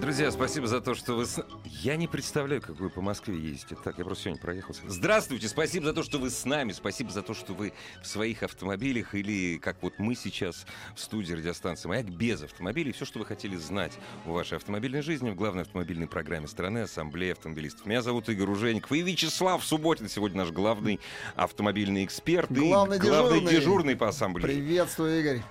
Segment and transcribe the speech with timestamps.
[0.00, 1.26] Друзья, спасибо за то, что вы...
[1.26, 3.76] с- Я не представляю, как вы по Москве ездите.
[3.84, 4.80] Так, я просто сегодня проехался.
[4.86, 6.72] Здравствуйте, спасибо за то, что вы с нами.
[6.72, 10.64] Спасибо за то, что вы в своих автомобилях или, как вот мы сейчас
[10.96, 12.92] в студии радиостанции «Маяк» без автомобилей.
[12.92, 13.92] Все, что вы хотели знать
[14.24, 17.84] в вашей автомобильной жизни в главной автомобильной программе страны Ассамблея автомобилистов.
[17.84, 20.08] Меня зовут Игорь Ужеников и Вячеслав Субботин.
[20.08, 20.98] Сегодня наш главный
[21.36, 23.60] автомобильный эксперт Главный и главный дежурный.
[23.60, 24.46] дежурный по Ассамблее.
[24.48, 25.42] Приветствую, Игорь.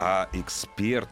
[0.00, 1.08] А эксперт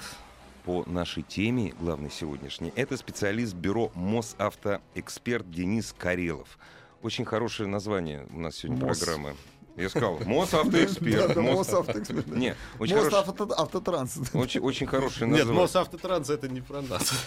[0.70, 6.60] по нашей теме, главной сегодняшней, это специалист бюро Мосавтоэксперт Денис Карелов.
[7.02, 9.01] Очень хорошее название у нас сегодня Мос.
[9.01, 9.35] программы.
[9.76, 11.35] Я сказал, Мосавтоэксперт.
[11.35, 12.29] Мосавтоэксперт.
[12.29, 14.16] Не, очень Мост хорош- авто- автотранс.
[14.32, 15.63] очень, очень хорошее Нет, название.
[15.63, 17.24] Мосавтотранс это не про нас.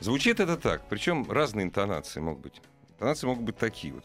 [0.00, 2.62] Звучит это так, причем разные интонации могут быть.
[2.94, 4.04] Интонации могут быть такие вот.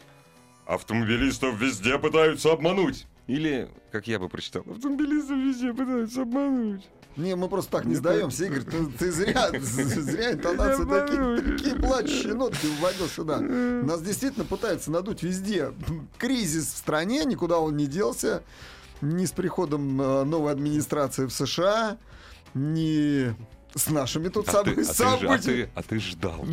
[0.66, 3.06] Автомобилистов везде пытаются обмануть.
[3.30, 6.82] Или, как я бы прочитал, автомобилистов везде пытаются обмануть.
[7.16, 8.62] Не, мы просто так не сдаемся, Игорь.
[8.62, 13.38] Ты, ты зря, зря интонации такие, такие плачущие нотки вводил сюда.
[13.40, 15.72] Нас действительно пытаются надуть везде.
[16.18, 18.42] Кризис в стране, никуда он не делся.
[19.00, 21.98] Ни с приходом э, новой администрации в США,
[22.54, 23.32] ни
[23.74, 25.38] с нашими тут А ты, собы- а ты ж- а событиями.
[25.64, 26.44] ты- а ты ждал.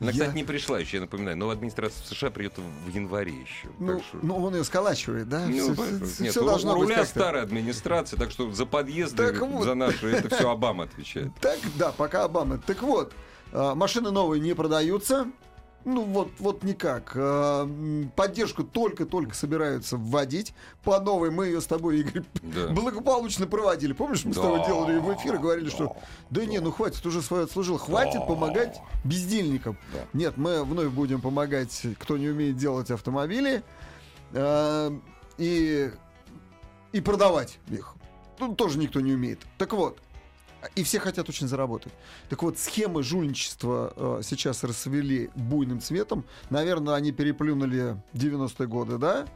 [0.00, 1.36] Она, Я- кстати, не пришла еще, я напоминаю.
[1.36, 3.68] Новая администрация США придет в январе еще.
[3.78, 5.46] Ну, что- ну, он ее сколачивает, да?
[5.46, 5.84] Ну, всё-
[6.22, 9.64] Нет, всё у- должно у быть руля старая администрация, так что за подъезды, Так вот.
[9.64, 11.30] за наши, это все Обама отвечает.
[11.40, 12.58] Так, да, пока Обама.
[12.58, 13.12] Так вот,
[13.52, 15.26] а, машины новые не продаются.
[15.84, 17.12] Ну вот, вот никак.
[17.14, 17.66] А,
[18.14, 20.54] Поддержку только-только собираются вводить.
[20.84, 22.68] По новой мы ее с тобой, Игорь, Да.
[22.68, 23.92] благополучно проводили.
[23.94, 24.42] Помнишь, мы с Да.
[24.42, 25.96] тобой делали в эфир и говорили, что
[26.28, 27.78] да не, ну хватит, уже свое отслужил.
[27.78, 29.78] Хватит помогать бездельникам.
[29.94, 30.00] Да.
[30.12, 33.62] Нет, мы вновь будем помогать, кто не умеет делать автомобили.
[34.34, 34.92] а,
[35.38, 35.90] И,
[36.92, 37.94] и продавать их.
[38.38, 39.40] Тут тоже никто не умеет.
[39.56, 39.98] Так вот,
[40.74, 41.92] и все хотят очень заработать.
[42.28, 46.24] Так вот, схемы жульничества э, сейчас расцвели буйным цветом.
[46.50, 49.26] Наверное, они переплюнули 90-е годы, да?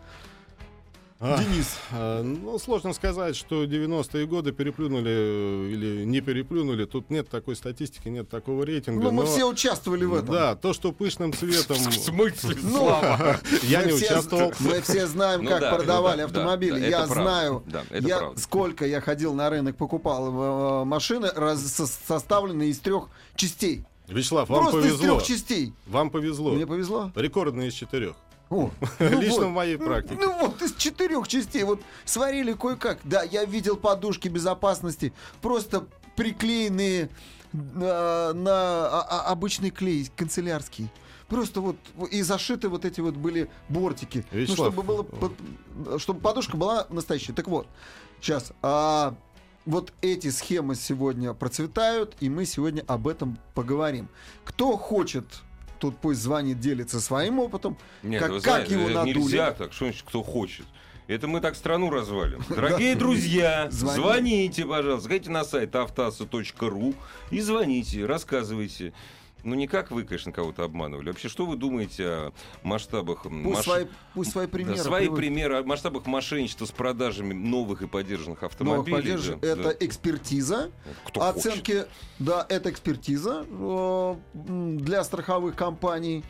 [1.20, 1.76] А, Денис.
[1.92, 6.84] а, Ну, сложно сказать, что 90-е годы переплюнули э, или не переплюнули.
[6.86, 9.04] Тут нет такой статистики, нет такого рейтинга.
[9.04, 10.34] Ну, мы но- все участвовали в этом.
[10.34, 11.76] Да, то, что пышным цветом...
[11.92, 12.88] смысле, Ну,
[13.62, 14.52] Я мы не все- участвовал.
[14.58, 16.80] Мы все знаем, как да, продавали да, автомобили.
[16.90, 18.40] я знаю, Да, это я, правда.
[18.40, 23.84] сколько я ходил на рынок, покупал э, машины, составленные из трех частей.
[24.08, 25.06] Вячеслав, вам Просто из повезло.
[25.16, 25.72] трех частей.
[25.86, 26.52] Вам повезло.
[26.52, 27.10] Мне повезло.
[27.14, 28.16] Рекордно из четырех.
[28.50, 29.46] О, ну Лично вот.
[29.46, 30.16] в моей практике.
[30.20, 31.64] Ну вот, из четырех частей.
[31.64, 32.98] Вот сварили кое-как.
[33.04, 37.08] Да, я видел подушки безопасности, просто приклеенные
[37.52, 40.90] на, на а- а- обычный клей канцелярский.
[41.28, 41.76] Просто вот
[42.10, 44.24] и зашиты вот эти вот были бортики.
[44.30, 45.32] Ну, чтобы, было, под-
[45.98, 47.32] чтобы подушка была настоящая.
[47.32, 47.66] Так вот,
[48.20, 48.52] сейчас.
[48.62, 49.14] а,
[49.66, 54.08] вот эти схемы сегодня процветают, и мы сегодня об этом поговорим.
[54.44, 55.24] Кто хочет,
[55.84, 57.76] тут пусть звонит, делится своим опытом.
[58.02, 59.18] Нет, как, вы как знаете, его э, надули.
[59.18, 60.64] Нельзя так, что значит, кто хочет.
[61.08, 62.42] Это мы так страну развалим.
[62.48, 63.94] Дорогие друзья, Звони.
[63.96, 65.02] звоните, пожалуйста.
[65.02, 66.94] Заходите на сайт автаса.ру
[67.30, 68.94] и звоните, рассказывайте.
[69.44, 71.08] Ну, не как вы, конечно, кого-то обманывали.
[71.08, 72.32] Вообще, что вы думаете о
[72.62, 73.22] масштабах...
[73.24, 74.78] Пусть, маш- свои, пусть свои Да, примеры.
[74.78, 75.16] свои приводят.
[75.24, 78.96] примеры о масштабах мошенничества с продажами новых и поддержанных Новых автомобилей.
[78.96, 79.40] поддержек.
[79.40, 79.74] да, это да.
[79.80, 80.70] экспертиза.
[81.06, 81.36] Кто хочет.
[81.46, 81.84] оценки,
[82.18, 86.24] да, это экспертиза э, для страховых компаний.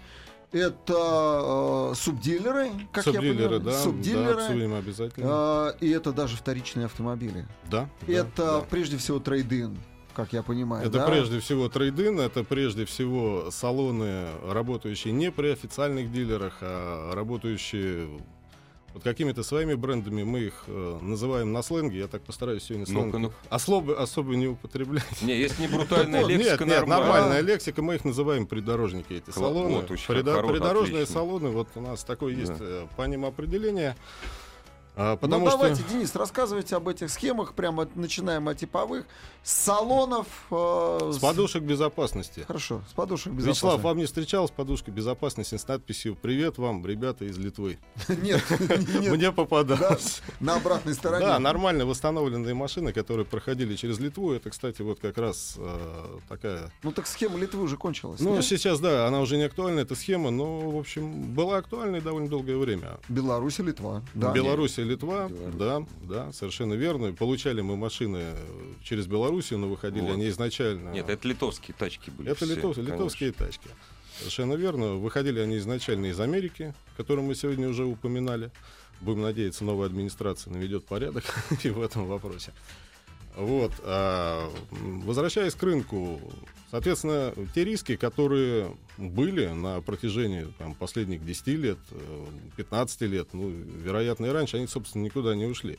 [0.53, 3.81] Это э, субдилеры, как я Субдилеры, понимаю, да.
[3.83, 4.35] субдилеры.
[4.37, 5.73] Да, обсудим обязательно.
[5.81, 7.45] э, и это даже вторичные автомобили.
[7.69, 7.89] Да.
[8.07, 8.61] да, это да.
[8.61, 9.77] прежде всего трейдин,
[10.15, 10.87] как я понимаю.
[10.87, 11.07] Это да?
[11.07, 18.09] прежде всего трейдин, это прежде всего салоны, работающие не при официальных дилерах, а работающие
[18.95, 20.23] вот какими-то своими брендами.
[20.23, 21.99] Мы их э, называем на сленге.
[21.99, 25.21] Я так постараюсь сегодня сленг Ну-ка, ну особо, особо не употреблять.
[25.23, 29.81] Не, если не брутальная лексика, нет, нет, нормальная лексика, мы их называем придорожники, эти салоны.
[29.81, 33.97] вот, придорожные салоны, вот у нас такое есть э, по ним определение.
[34.97, 35.59] А, потому ну что...
[35.59, 39.07] давайте, Денис, рассказывайте об этих схемах, прямо начинаем от типовых.
[39.43, 40.27] С салонов...
[40.51, 42.45] э, С подушек безопасности.
[42.47, 43.85] Хорошо, с подушек Вячеслав, безопасности.
[43.85, 47.79] вам не встречалась подушка безопасности с надписью «Привет вам, ребята из Литвы».
[48.09, 48.43] Нет,
[48.89, 50.23] Мне да, попадалось.
[50.41, 51.27] на обратной стороне.
[51.27, 54.33] Да, нормально восстановленные машины, которые проходили через Литву.
[54.33, 56.71] Это, кстати, вот как раз э, такая...
[56.83, 58.21] Ну так схема Литвы уже кончилась.
[58.21, 62.29] Ну, сейчас, да, она уже не актуальна, эта схема, но, в общем, была актуальной довольно
[62.29, 62.99] долгое время.
[63.09, 64.03] Беларусь и Литва.
[64.15, 65.55] Беларусь и Литва, Беларусь.
[65.57, 67.13] да, да, совершенно верно.
[67.13, 68.35] Получали мы машины
[68.83, 70.15] через Белоруссию, но выходили Вот.
[70.15, 70.91] они изначально...
[70.91, 72.31] Нет, это литовские тачки были.
[72.31, 73.69] Это все, литов- литовские тачки.
[74.19, 74.95] Совершенно верно.
[74.95, 78.51] Выходили они изначально из Америки, которую мы сегодня уже упоминали.
[79.01, 81.25] Будем надеяться, новая администрация наведет порядок
[81.65, 82.53] и в этом вопросе.
[83.37, 83.73] Вот.
[83.83, 84.51] а,
[85.05, 86.21] возвращаясь к рынку,
[86.71, 92.27] соответственно, те риски, которые были на протяжении там, последних 10 лет, э,
[92.57, 95.79] 15 лет, ну, вероятно, и раньше, они, собственно, никуда не ушли.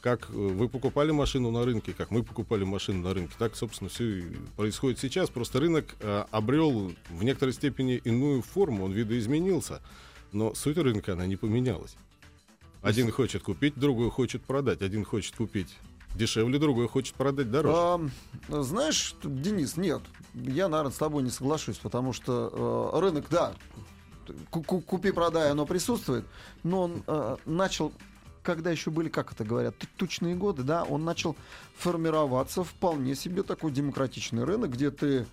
[0.00, 3.90] Как э, вы покупали машину на рынке, как мы покупали машину на рынке, так, собственно,
[3.90, 4.22] все и
[4.56, 5.30] происходит сейчас.
[5.30, 9.82] Просто рынок э, обрел в некоторой степени иную форму, он видоизменился,
[10.30, 11.96] но суть рынка, она не поменялась.
[12.82, 14.82] Один хочет купить, другой хочет продать.
[14.82, 15.76] Один хочет купить
[16.14, 17.76] дешевле, другой хочет продать дороже.
[17.78, 18.10] Ам,
[18.64, 20.00] знаешь, Денис, нет,
[20.34, 23.52] я, наверное, с тобой не соглашусь, потому что э, рынок, да,
[24.50, 26.24] ку- ку- купи-продай, оно присутствует,
[26.64, 27.92] но он э, начал,
[28.42, 31.36] когда еще были, как это говорят, тучные годы, да, он начал
[31.76, 35.26] формироваться вполне себе такой демократичный рынок, где ты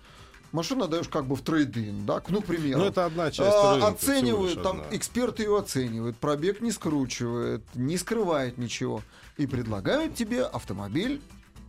[0.52, 2.80] машину даешь как бы в трейдин, да, ну, к примеру.
[2.80, 4.96] Ну, это одна часть А, рынка, оценивают, там одна.
[4.96, 9.02] эксперты ее оценивают, пробег не скручивает, не скрывает ничего.
[9.36, 11.20] И предлагают тебе автомобиль,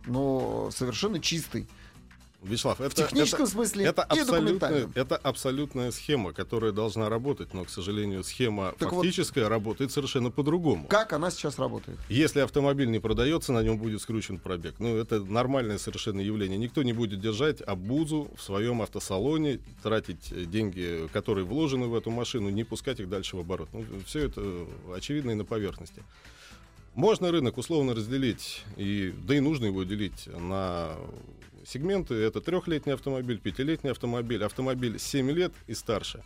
[0.06, 1.66] но совершенно чистый.
[2.40, 7.52] Вячеслав, это, В техническом это- смысле это и абсолютная, это абсолютная схема, которая должна работать,
[7.52, 10.86] но, к сожалению, схема Так вот- фактическая работает совершенно по-другому.
[10.86, 11.98] Как она сейчас работает?
[12.08, 14.74] Если автомобиль не продается, на нем будет скручен пробег.
[14.78, 16.58] Ну, это нормальное совершенно явление.
[16.58, 22.10] Никто не будет держать обузу в своем автосалоне, тратить э, деньги, которые вложены в эту
[22.12, 23.68] машину, не пускать их дальше в оборот.
[23.72, 26.04] Ну, все это э, очевидно и на поверхности.
[26.94, 30.92] Можно рынок условно разделить, и, да и нужно его делить на
[31.68, 32.14] сегменты.
[32.14, 36.22] Это трехлетний автомобиль, пятилетний автомобиль, автомобиль 7 лет и старше.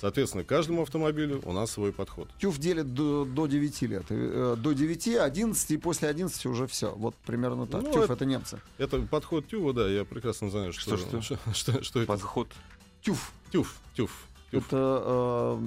[0.00, 2.28] Соответственно, каждому автомобилю у нас свой подход.
[2.38, 4.04] Тюф делит до, до 9 лет.
[4.08, 6.94] Э, До 9, 11 и после 11 уже все.
[6.94, 7.82] Вот примерно так.
[7.82, 8.60] Ну, Тюф это- это немцы.
[8.78, 11.38] Это подход Тюва, да, я прекрасно знаю, что, Что, что?
[11.54, 12.48] что, что это Подход.
[13.02, 13.32] Тюф.
[13.52, 14.26] Тюф, тюф, тюф.
[14.52, 15.58] Это, э,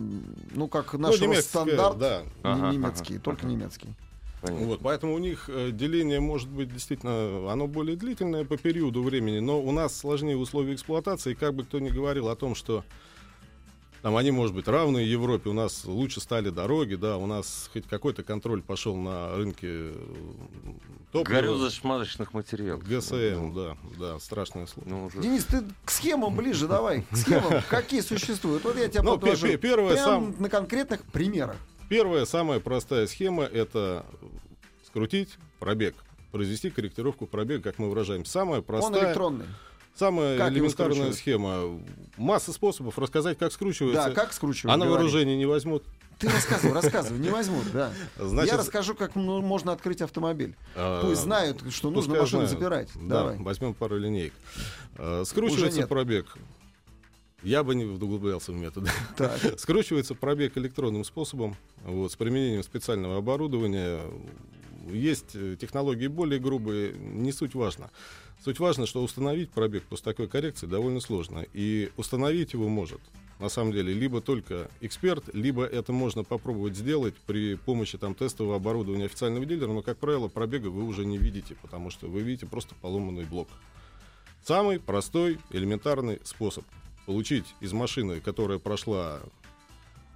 [0.55, 2.23] ну, как Ну, наш немецкая, стандарт да.
[2.41, 3.49] Ага, немецкий, ага, только ага.
[3.53, 3.89] немецкий.
[4.43, 4.67] Понятно.
[4.67, 9.39] Вот, поэтому у них э, деление может быть действительно, оно более длительное по периоду времени,
[9.39, 12.83] но у нас сложнее условия эксплуатации, и как бы кто ни говорил о том, что
[14.01, 17.87] там они, может быть, равные Европе, у нас лучше стали дороги, да, у нас хоть
[17.87, 19.91] какой-то контроль пошел на рынке
[21.13, 21.37] топлива.
[21.39, 22.83] Горюзо-смазочных материалов.
[22.83, 24.89] ГСМ, да, да, страшное слово.
[24.89, 27.03] Ну, уже- Денис, ты к схемам ближе давай.
[27.09, 28.65] К схемам, какие существуют.
[28.65, 31.55] Вот я тебя Ну, первое сам- на конкретных примерах.
[31.87, 34.05] Первая, самая простая схема— это
[34.97, 35.95] скрутить пробег,
[36.31, 38.25] произвести корректировку пробега, как мы выражаем.
[38.25, 39.45] Самая Он простая, электронный.
[39.95, 41.79] самая Как элементарная схема.
[42.15, 44.09] Масса способов рассказать, как скручивается.
[44.09, 44.71] Да, как скручивать?
[44.71, 45.83] а на вооружение не возьмут.
[46.19, 47.91] Ты рассказывай, рассказывай, не возьмут, да.
[48.19, 50.55] Значит, Я расскажу, как можно открыть автомобиль.
[50.75, 52.49] а, Пусть знают, что нужно машину знают.
[52.51, 52.89] запирать.
[52.93, 53.37] Да, Давай.
[53.39, 54.33] возьмем пару линеек.
[54.95, 56.37] А, Скручивается пробег.
[57.41, 58.91] Я бы не углублялся в методы.
[59.17, 59.39] Так.
[59.59, 63.99] Скручивается пробег электронным способом, вот, с применением специального оборудования.
[64.91, 67.89] Есть э, технологии более грубые, не суть важно.
[68.43, 71.45] Суть важно, что установить пробег после такой коррекции довольно сложно.
[71.53, 72.99] И установить его может,
[73.39, 78.57] на самом деле, либо только эксперт, либо это можно попробовать сделать при помощи там, тестового
[78.57, 82.45] оборудования официального дилера, но, как правило, пробега вы уже не видите, потому что вы видите
[82.45, 83.47] просто поломанный блок.
[84.43, 86.65] Самый простой, элементарный способ
[87.05, 89.21] получить из машины, которая прошла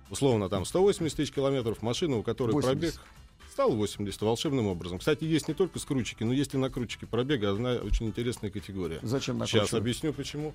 [0.09, 2.69] условно там 180 тысяч километров, машину, у которой 80.
[2.69, 3.01] пробег
[3.57, 4.99] стал 80 волшебным образом.
[4.99, 8.99] Кстати, есть не только скрутчики, но есть и накрутчики пробега, одна очень интересная категория.
[9.01, 9.81] Зачем Сейчас накручивать?
[9.81, 10.53] объясню почему.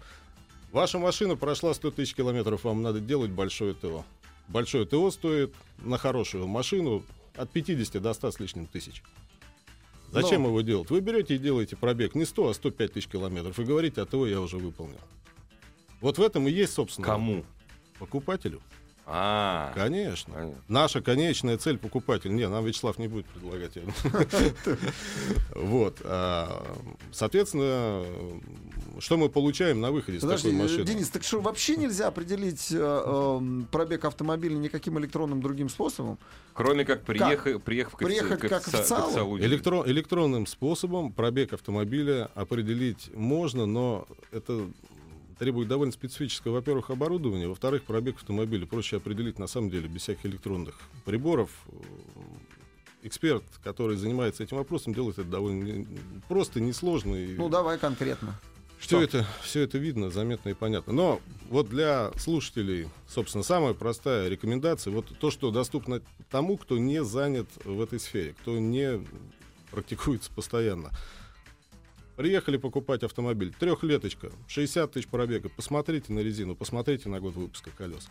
[0.71, 4.05] Ваша машина прошла 100 тысяч километров, вам надо делать большое ТО.
[4.47, 7.03] Большое ТО стоит на хорошую машину
[7.35, 9.03] от 50 до 100 с лишним тысяч.
[10.13, 10.51] Зачем Ну.
[10.51, 10.89] его делать?
[10.89, 14.29] Вы берете и делаете пробег не 100, а 105 тысяч километров и говорите, а ТО
[14.29, 15.01] я уже выполнил.
[16.01, 17.45] Вот в этом и есть, собственно, Кому?
[17.99, 18.63] покупателю.
[19.05, 20.33] А, Конечно.
[20.35, 20.63] понятно.
[20.69, 22.33] Наша конечная цель покупатель.
[22.35, 23.73] Не, нам Вячеслав не будет предлагать.
[25.55, 25.99] Вот.
[26.05, 26.77] а,
[27.11, 28.05] Соответственно,
[29.01, 30.85] что мы получаем на выходе с Подожди, такой машины?
[30.85, 36.19] Денис, так что вообще нельзя определить э, эм, пробег автомобиля никаким электронным другим способом?
[36.55, 38.03] Кроме как приехав, как.
[38.53, 44.67] Электро- электронным способом пробег автомобиля определить можно, но это
[45.43, 50.25] требует довольно специфического, во-первых, оборудования, во-вторых, пробег автомобиля проще определить на самом деле без всяких
[50.27, 51.51] электронных приборов.
[53.03, 55.85] Эксперт, который занимается этим вопросом, делает это довольно
[56.29, 57.17] просто, несложно.
[57.17, 58.39] Ну, давай конкретно.
[58.79, 60.93] все это, все это видно, заметно и понятно.
[60.93, 61.21] Но
[61.51, 67.49] вот для слушателей, собственно, самая простая рекомендация, вот то, что доступно тому, кто не занят
[67.65, 69.05] в этой сфере, кто не
[69.73, 70.93] практикуется постоянно.
[72.17, 73.55] Приехали покупать автомобиль.
[73.59, 75.49] Трехлеточка, 60 тысяч пробега.
[75.49, 78.09] Посмотрите на резину, посмотрите на год выпуска колес.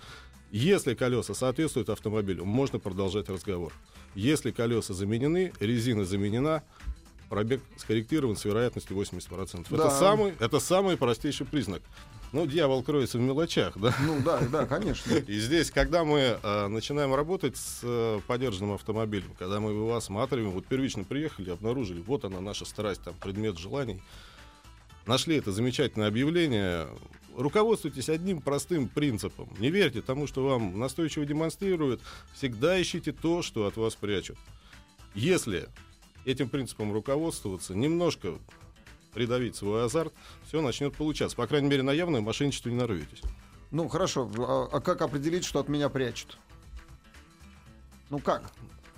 [0.51, 3.73] Если колеса соответствуют автомобилю, можно продолжать разговор.
[4.15, 6.63] Если колеса заменены, резина заменена,
[7.29, 9.67] пробег скорректирован с вероятностью 80%.
[9.69, 9.75] Да.
[9.75, 11.81] Это, самый, это самый простейший признак.
[12.31, 13.93] Ну, дьявол кроется в мелочах, да?
[14.05, 15.13] Ну да, да, конечно.
[15.15, 20.51] И здесь, когда мы э, начинаем работать с э, подержанным автомобилем, когда мы его осматриваем,
[20.51, 24.01] вот первично приехали, обнаружили, вот она наша страсть, там, предмет желаний,
[25.05, 26.87] нашли это замечательное объявление,
[27.35, 29.49] руководствуйтесь одним простым принципом.
[29.59, 32.01] Не верьте тому, что вам настойчиво демонстрируют,
[32.33, 34.37] всегда ищите то, что от вас прячут.
[35.15, 35.67] Если
[36.23, 38.35] этим принципом руководствоваться, немножко
[39.13, 40.13] придавить свой азарт,
[40.47, 41.35] все начнет получаться.
[41.37, 43.21] По крайней мере, на явное мошенничество не нарветесь.
[43.71, 46.37] Ну хорошо, а, а как определить, что от меня прячут?
[48.09, 48.51] Ну как?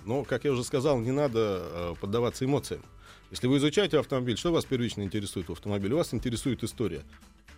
[0.04, 2.82] Но, как я уже сказал, не надо э, поддаваться эмоциям.
[3.30, 5.94] Если вы изучаете автомобиль, что вас первично интересует в автомобиле?
[5.94, 7.02] Вас интересует история.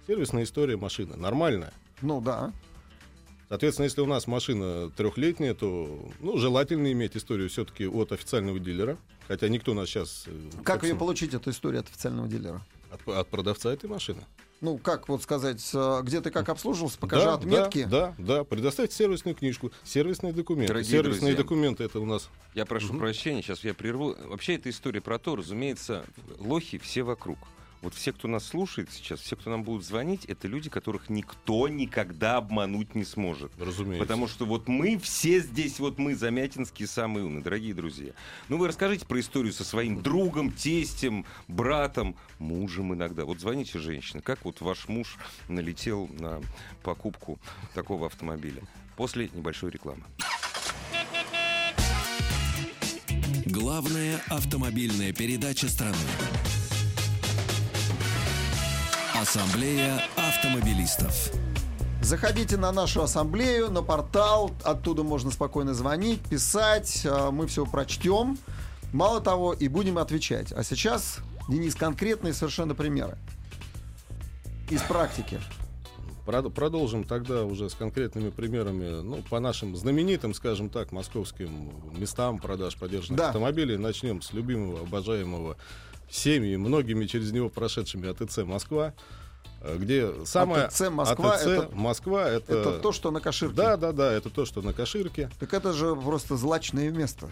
[0.07, 1.17] Сервисная история машины.
[1.17, 1.73] Нормальная.
[2.03, 2.53] Ну да.
[3.49, 8.99] Соответственно, если у нас машина трехлетняя, то ну, желательно иметь историю все-таки от официального дилера.
[9.29, 10.25] Хотя никто нас сейчас...
[10.27, 12.63] э, Как ее получить, эту историю от официального дилера?
[12.91, 14.23] от, от продавца этой машины.
[14.63, 17.85] Ну, как вот сказать, э, где ты как обслуживался, покажи да, отметки.
[17.85, 18.45] Да, да, да.
[18.45, 20.69] Предоставьте сервисную книжку, сервисные документы.
[20.69, 21.37] Дорогие Сервисные друзья.
[21.37, 24.17] документы это у нас Я прошу прощения, сейчас я прерву.
[24.25, 26.07] Вообще, эта история про то, разумеется,
[26.39, 27.39] лохи все вокруг.
[27.87, 31.69] Вот все, кто нас слушает сейчас, все, кто нам будут звонить, это люди, которых никто
[31.69, 33.53] никогда обмануть не сможет.
[33.61, 34.03] разумеется.
[34.03, 38.11] Потому что вот мы все здесь, вот мы, замятинские, самые умные, дорогие друзья.
[38.49, 43.25] Ну, вы расскажите про историю со своим другом, тестем, братом, мужем иногда.
[43.25, 45.17] Вот звоните женщины, как вот ваш муж
[45.47, 46.41] налетел на
[46.83, 47.39] покупку
[47.73, 48.63] такого автомобиля.
[48.97, 50.03] После небольшой рекламы.
[53.45, 55.97] Главная автомобильная передача страны.
[59.21, 61.31] Ассамблея автомобилистов.
[62.03, 68.39] Заходите на нашу ассамблею, на портал, оттуда можно спокойно звонить, писать, э, мы все прочтем.
[68.93, 70.53] Мало того, и будем отвечать.
[70.53, 71.19] А сейчас,
[71.49, 73.17] Денис, конкретные совершенно примеры
[74.71, 75.41] из практики.
[76.27, 82.39] Прод- Продолжим тогда уже с конкретными примерами, ну, по нашим знаменитым, скажем так, московским местам
[82.39, 83.27] продаж подержанных Да.
[83.29, 83.77] автомобилей.
[83.79, 85.57] Начнем с любимого, обожаемого
[86.09, 88.95] всеми и многими через него прошедшими АТЦ Москва,
[89.63, 90.65] э, где самое...
[90.65, 92.55] АТЦ Москва АТЦ это- Москва это...
[92.55, 93.55] Это то, что на коширке.
[93.57, 95.31] Да, да, да, это то, что на Каширке.
[95.41, 97.29] Так это же просто злачное место.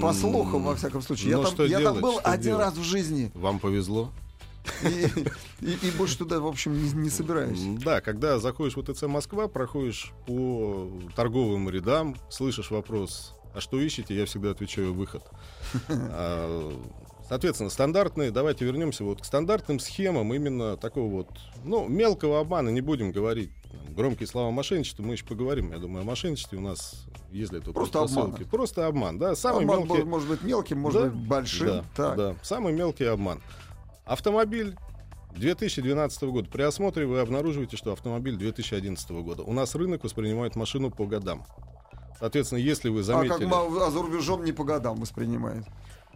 [0.00, 1.30] По слухам, во всяком случае.
[1.30, 2.64] Я, ну, там, что я там делать, был один делать?
[2.66, 3.30] раз в жизни.
[3.34, 4.10] Вам повезло.
[4.84, 5.08] И,
[5.62, 7.60] и- и больше туда, в общем, не, не собираюсь.
[7.82, 14.14] Да, когда заходишь в ТЦ Москва, проходишь по торговым рядам, слышишь вопрос, а что ищете,
[14.14, 15.22] я всегда отвечаю выход.
[15.88, 16.72] А,
[17.30, 21.28] Соответственно, стандартные, давайте вернемся вот к стандартным схемам именно такого вот,
[21.62, 26.02] ну, мелкого обмана, не будем говорить там, громкие слова мошенничества, мы еще поговорим, я думаю,
[26.02, 28.34] о мошенничестве у нас есть для этого Просто обман.
[28.50, 30.02] Просто обман, да, самый Обман мелкий.
[30.02, 31.66] может быть мелким, может Да, быть большим.
[31.68, 32.16] Да, так.
[32.16, 33.40] да, самый мелкий обман.
[34.06, 34.74] Автомобиль
[35.36, 36.50] 2012 года.
[36.50, 39.44] При осмотре вы обнаруживаете, что автомобиль 2011 года.
[39.44, 41.44] У нас рынок воспринимает машину по годам.
[42.18, 43.44] Соответственно, если вы А заметили...
[43.44, 45.64] как ма- а за рубежом не по годам воспринимает.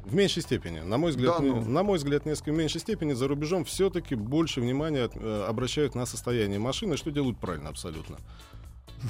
[0.04, 0.80] В меньшей степени.
[0.80, 1.60] На мой взгляд, Да ну.
[1.64, 5.94] на мой взгляд, несколько в меньшей степени за рубежом все-таки больше внимания от- э, обращают
[5.94, 8.18] на состояние машины, что делают правильно абсолютно.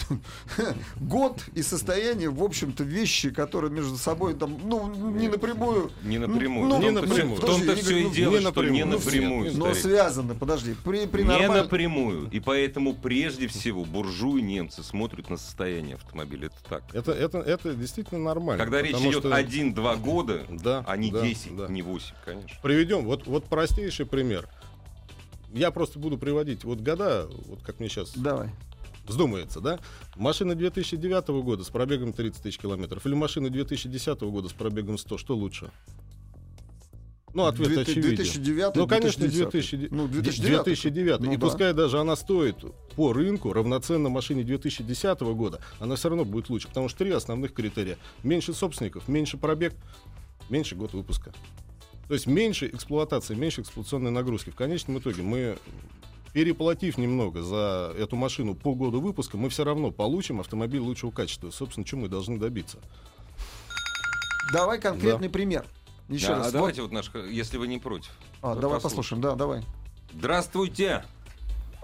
[0.96, 5.90] Год и состояние, в общем-то, вещи, которые между собой там, ну, не напрямую.
[6.02, 6.68] Не напрямую.
[6.68, 7.36] Ну, не том-то напрямую.
[7.36, 8.72] В том-то Подожди, все и ну, дело, не что напрямую.
[8.74, 9.52] не Ну, напрямую.
[9.56, 10.74] Но связаны, подожди.
[10.84, 12.28] При, при Не нормаль- напрямую.
[12.30, 16.46] И поэтому прежде всего буржуи немцы смотрят на состояние автомобиля.
[16.46, 16.82] Это так.
[16.94, 18.62] Это, это, это действительно нормально.
[18.62, 21.68] Когда речь идет что- один-два года, Да, а не да, 10, да.
[21.68, 22.58] не 8, конечно.
[22.62, 24.48] Приведем, вот, вот простейший пример.
[25.52, 28.48] Я просто буду приводить вот года, вот как мне сейчас Давай.
[29.06, 29.78] Вздумается, да?
[30.16, 35.18] Машина 2009 года с пробегом 30 тысяч километров или машина 2010 года с пробегом 100,
[35.18, 35.70] что лучше?
[37.32, 38.16] Ну, ответ 2000- очевиден.
[38.16, 39.80] 2009, Ну, конечно, 2010.
[39.80, 40.64] 2000, Ну, 2009.
[40.64, 41.20] 2009.
[41.20, 41.40] Ну и да.
[41.40, 42.56] пускай даже она стоит
[42.94, 47.52] по рынку равноценно машине 2010 года, она все равно будет лучше, потому что три основных
[47.52, 47.98] критерия.
[48.22, 49.74] Меньше собственников, меньше пробег,
[50.48, 51.32] меньше год выпуска.
[52.06, 54.50] То есть меньше эксплуатации, меньше эксплуатационной нагрузки.
[54.50, 55.56] В конечном итоге мы,
[56.34, 61.50] переплатив немного за эту машину по году выпуска, мы все равно получим автомобиль лучшего качества.
[61.50, 62.78] Собственно, чего мы должны добиться.
[64.52, 65.64] Давай конкретный пример.
[66.08, 66.42] Еще Да, раз.
[66.42, 68.10] а Вот- давайте вот наш, если вы не против.
[68.42, 68.82] А, давай послушайте.
[68.82, 69.22] послушаем.
[69.22, 69.62] Да, давай.
[70.12, 71.04] Здравствуйте.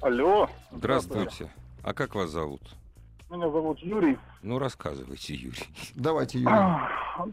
[0.03, 0.51] Алло.
[0.73, 1.51] Здравствуйте.
[1.83, 2.61] А как вас зовут?
[3.31, 4.19] Меня зовут Юрий.
[4.43, 5.63] Ну, рассказывайте, Юрий.
[5.95, 6.53] Давайте, Юрий.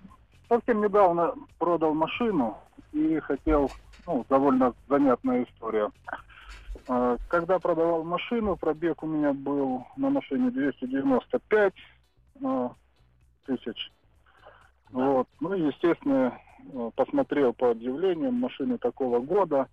[0.49, 2.57] Совсем недавно продал машину
[2.93, 3.69] и хотел,
[4.05, 5.89] ну, довольно занятная история.
[6.87, 11.73] А, Когда продавал машину, пробег у меня был на машине 295
[12.43, 12.71] а,
[13.45, 13.91] тысяч.
[14.91, 15.27] Вот.
[15.41, 19.67] Ну, и, естественно, э, посмотрел по объявлениям машины такого года,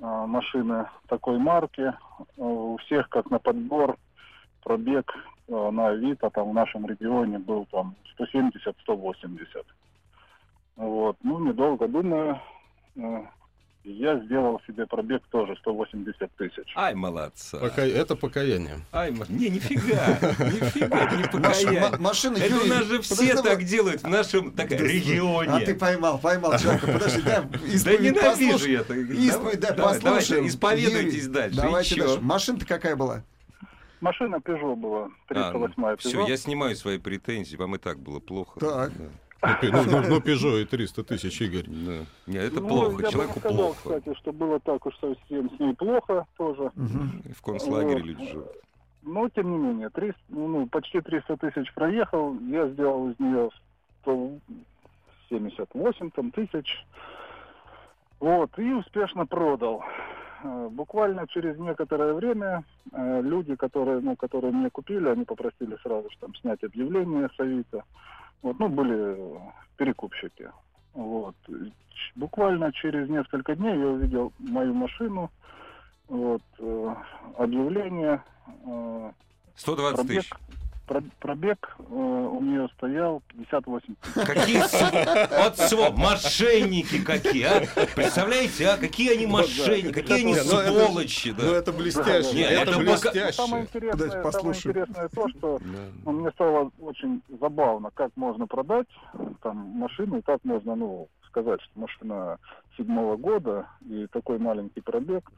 [0.00, 1.92] а, машины такой марки.
[2.36, 3.96] У всех, как на подбор,
[4.62, 5.12] пробег
[5.48, 9.66] э, на Авито там в нашем регионе был там 170-180.
[10.76, 11.16] Вот.
[11.22, 12.40] Ну, недолго думая,
[12.96, 13.24] э,
[13.92, 16.72] я сделал себе пробег тоже 180 тысяч.
[16.76, 17.58] Ай, молодца.
[17.58, 17.82] Пока...
[17.86, 18.80] Это покаяние.
[18.92, 21.80] Ай, не, нифига, нифига, это не покаяние.
[21.80, 25.74] ма- машина, Это у нас же все так делают в нашем так, А ты регионе.
[25.74, 26.86] поймал, поймал человека.
[26.86, 28.72] Подожди, дай Да исповедь ненавижу послушай.
[28.72, 28.80] я.
[29.28, 30.46] Исповедь, дай Давай, давайте, послушаем.
[30.48, 31.56] исповедуйтесь Юрий, дальше.
[31.56, 32.20] Давайте дальше.
[32.20, 33.22] Машина-то какая была?
[34.00, 36.28] Машина Peugeot была, 308 все, Peugeot.
[36.28, 38.60] я снимаю свои претензии, вам и так было плохо.
[38.60, 38.92] Так.
[38.96, 39.04] Да.
[39.42, 41.66] Ну, пи- Ну, ну, ну, Peugeot и 300 тысяч, Игорь.
[41.68, 42.04] Да.
[42.26, 43.78] Не, это Ну, плохо, я бы человеку сказал, плохо.
[44.00, 46.70] кстати, что было так уж совсем с ней плохо тоже.
[46.74, 47.22] Мгм.
[47.36, 48.04] В концлагере Вот.
[48.04, 48.48] люди живут.
[49.02, 52.34] Но, тем не менее, 300, ну, почти 300 тысяч проехал.
[52.40, 53.50] Я сделал из нее
[54.02, 56.84] 178 там, тысяч.
[58.20, 59.84] Вот, и успешно продал.
[60.42, 66.10] Э, Буквально через некоторое время э, люди, которые, ну, которые мне купили, они попросили сразу
[66.10, 67.84] же там снять объявление с Авито.
[68.42, 69.40] Вот, ну, были
[69.76, 70.50] перекупщики.
[70.94, 71.34] Вот.
[72.14, 75.30] Буквально через несколько дней я увидел мою машину,
[76.08, 76.94] вот, э,
[77.36, 78.22] объявление,
[78.64, 79.12] э,
[79.56, 80.30] 120 пробег, тысяч.
[80.88, 84.26] Про- пробег э, у нее стоял 58 тысяч.
[84.26, 87.60] Какие вот сво- мошенники какие, а?
[87.94, 88.76] Представляете, а?
[88.78, 91.56] Какие они мошенники, какие они ну сволочи, Ну, да.
[91.58, 92.40] это блестяще.
[92.42, 93.32] Это блестяще.
[93.32, 95.58] Самое интересное, то, что
[96.04, 98.88] ну, мне стало очень забавно, как можно продать
[99.42, 102.38] там машину, и как можно, ну, сказать, что машина
[102.76, 105.30] седьмого года и такой маленький пробег.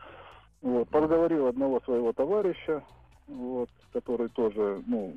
[0.62, 2.82] Вот, подговорил одного своего товарища,
[3.28, 5.14] вот, который тоже, ну,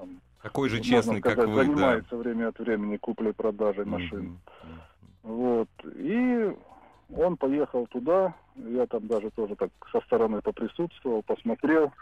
[0.00, 1.64] там, Такой же честный, как сказать, вы, да.
[1.64, 4.20] занимается время от времени куплей-продажей машин.
[4.20, 4.40] Мгм.
[5.22, 5.68] Вот.
[5.96, 6.56] И
[7.14, 8.34] он поехал туда.
[8.56, 11.92] Я там даже тоже так со стороны поприсутствовал, посмотрел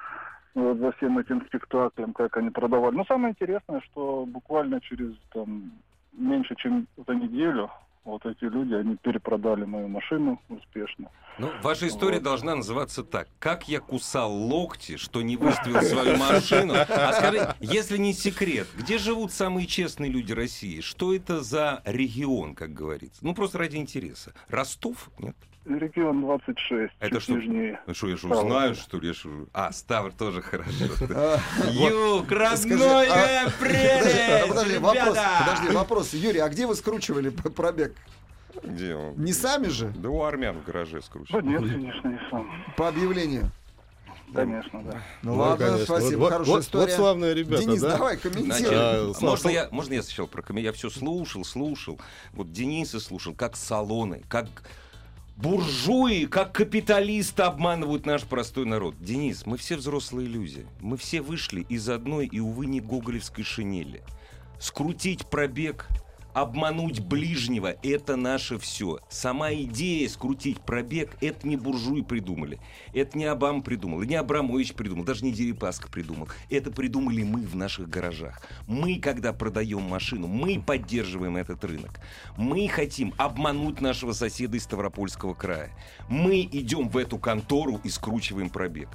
[0.55, 2.95] вот, за всем этим спектаклем, как они продавали.
[2.95, 5.73] Но самое интересное, что буквально через там,
[6.13, 7.71] меньше, чем за неделю
[8.09, 11.11] вот эти люди, они перепродали мою машину успешно.
[11.39, 12.25] Ну, ваша история Вот.
[12.25, 13.29] должна называться так.
[13.39, 16.75] Как я кусал локти, что не выставил свою машину.
[16.75, 20.81] А скажи, если не секрет, где живут самые честные люди России?
[20.81, 23.25] Что это за регион, как говорится?
[23.25, 24.33] Ну, просто ради интереса.
[24.49, 25.11] Ростов?
[25.19, 25.37] Нет?
[25.69, 27.33] Регион 26, Это что?
[27.33, 27.81] нижнее.
[27.87, 28.47] Ну что, я что, Ставр.
[28.51, 29.09] знаю, что ли?
[29.09, 29.15] Я
[29.53, 30.71] А, Ставр тоже хорошо.
[31.71, 32.71] Юг, Подожди,
[33.61, 36.15] прелесть, подожди, вопрос, подожди, вопрос.
[36.15, 37.95] Юрий, а где вы скручивали пробег?
[38.63, 39.15] Где он?
[39.23, 39.93] Не сами же?
[39.97, 41.41] Да у армян в гараже Да скручено.
[41.41, 42.51] нет, конечно, не сам.
[42.77, 43.51] По объявлению.
[44.35, 45.01] Конечно, да.
[45.23, 45.85] Ну, Ну, ладно, конечно.
[45.87, 46.85] спасибо, Вот- хорошая вот- история.
[46.87, 47.97] Вот славные ребята, Денис, да?
[47.97, 48.75] давай, Значит, комментируй.
[48.75, 50.67] А, можно, Слава, я, можно я сначала прокомментирую?
[50.67, 51.99] Я все слушал, слушал.
[52.33, 54.47] Вот Дениса слушал, как салоны, как
[55.39, 58.97] буржуи, как капиталисты обманывают наш простой народ.
[59.01, 60.67] Денис, мы все взрослые люди.
[60.81, 64.03] Мы все вышли из одной и, увы, не гоголевской шинели.
[64.61, 65.89] Скрутить пробег,
[66.43, 69.01] обмануть ближнего— это наше все.
[69.09, 72.61] Сама идея скрутить пробег— это не буржуи придумали.
[72.95, 76.29] Это не Обам придумал, не Абрамович придумал, даже не Дерипаска придумал.
[76.49, 78.43] Это придумали мы в наших гаражах.
[78.67, 82.01] Мы, когда продаем машину, мы поддерживаем этот рынок.
[82.37, 85.71] Мы хотим обмануть нашего соседа из Ставропольского края.
[86.09, 88.89] Мы идем в эту контору и скручиваем пробег.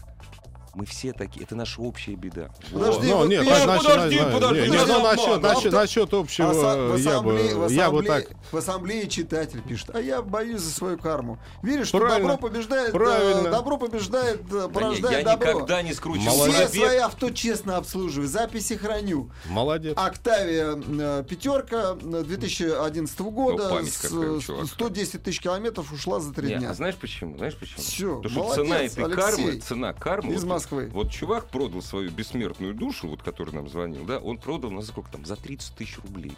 [0.76, 1.44] Мы все такие.
[1.46, 2.50] Это наша общая беда.
[2.72, 5.72] Подожди, Ну, вот нет, ты- значит, подожди, значит, подожди, не, не, подожди, ну, насчет, насчет,
[5.74, 8.26] насчет общего, Аса- в я бы, ассамблее- в я бы так...
[8.52, 11.38] В ассамблее читатель пишет, а я боюсь за свою карму.
[11.62, 12.30] Веришь, что Правильно.
[12.32, 13.52] добро побеждает, Правильно.
[13.52, 15.52] добро побеждает, э, Да порождает я добро.
[15.54, 16.72] никогда не скручивал Молодец.
[16.72, 19.30] Все свои авто честно обслуживаю, записи храню.
[19.46, 19.94] Молодец.
[19.96, 24.66] Октавия э, пятерка э, 2011 года, Ну, память с- какая чувака.
[24.68, 26.72] 110 тысяч километров ушла за три дня.
[26.72, 27.38] а знаешь почему?
[27.38, 27.78] Знаешь почему?
[27.78, 29.16] Всё, Потому что молодец, цена этой Алексей.
[29.46, 30.34] кармы, цена кармы.
[30.34, 30.90] Из вот- Москвы.
[30.94, 35.12] Вот чувак продал свою бессмертную душу, вот который нам звонил, да, он продал на сколько
[35.12, 35.26] там?
[35.26, 36.38] За 30 тысяч рублей.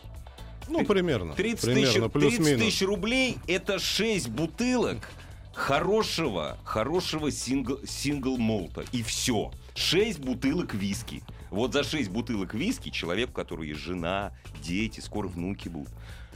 [0.68, 1.34] Ну, примерно.
[1.34, 2.62] 30 примерно, тысяч, 30 плюс-минус.
[2.64, 5.10] тысяч рублей это 6 бутылок
[5.54, 8.84] хорошего, хорошего сингл, сингл молта.
[8.92, 9.52] И все.
[9.76, 11.22] 6 бутылок виски.
[11.52, 14.34] Вот за 6 бутылок виски человек, у которого есть жена,
[14.64, 15.92] дети, скоро внуки будут.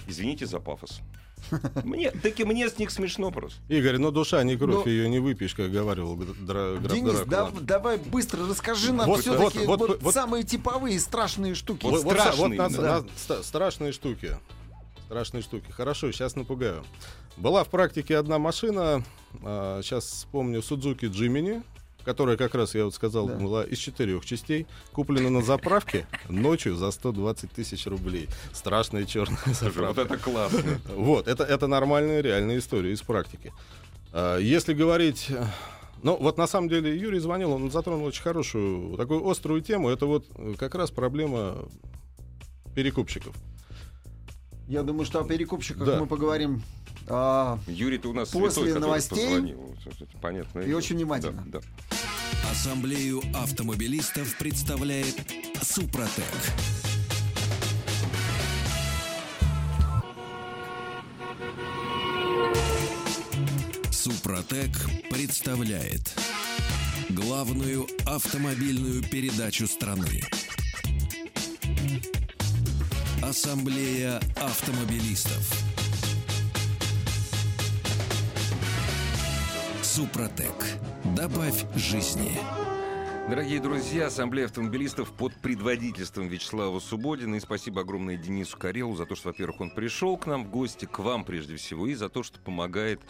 [0.08, 1.02] Извините за пафос.
[1.84, 3.60] Мне, таки мне с них смешно просто.
[3.70, 7.52] Игорь, ну душа не кровь, Ну, ее не выпьешь, как говорил гра- граф Денис, Дракула.
[7.54, 11.86] да- давай быстро расскажи нам Вот- все-таки вот- вот, вот- вот- самые типовые страшные штуки.
[11.86, 13.06] Вот Вот, страшные вот на- именно.
[13.28, 14.38] на- страшные штуки.
[15.06, 15.72] Страшные штуки.
[15.72, 16.84] Хорошо, сейчас напугаю.
[17.36, 19.04] Была в практике одна машина,
[19.42, 21.64] сейчас вспомню, Судзуки Джимини,
[22.04, 23.36] которая, как раз я вот сказал, Да.
[23.36, 28.28] была из четырех частей, куплена на заправке ночью за 120 тысяч рублей.
[28.54, 30.02] Страшная черная Слушай, вот заправка.
[30.02, 30.80] это классно.
[30.96, 33.54] Вот, это, это нормальная реальная история из практики.
[34.12, 35.28] А, Если говорить...
[35.30, 35.44] э,
[36.02, 39.90] Ну, вот на самом деле Юрий звонил, он затронул очень хорошую, такую острую тему.
[39.90, 41.68] Это вот э, как раз проблема
[42.76, 43.36] перекупщиков.
[44.68, 46.00] Я думаю, что о перекупщиках Да.
[46.00, 46.62] мы поговорим
[47.10, 49.76] а, Юрий, ты у нас После святой, новостей позвонил.
[50.22, 50.60] Понятно.
[50.60, 51.44] и очень внимательно.
[51.48, 52.50] Да, да.
[52.52, 55.16] Ассамблею автомобилистов представляет
[55.62, 56.24] Супротек.
[63.92, 64.72] Супротек
[65.10, 66.16] представляет
[67.10, 70.22] главную автомобильную передачу страны.
[73.22, 75.69] Ассамблея автомобилистов.
[80.00, 80.54] Супротек.
[81.14, 82.40] Добавь жизни.
[83.30, 87.36] Дорогие друзья, Ассамблея автомобилистов под предводительством Вячеслава Субботина.
[87.36, 90.86] И спасибо огромное Денису Карелу за то, что, во-первых, он пришел к нам в гости,
[90.86, 93.02] к вам прежде всего, и за то, что помогает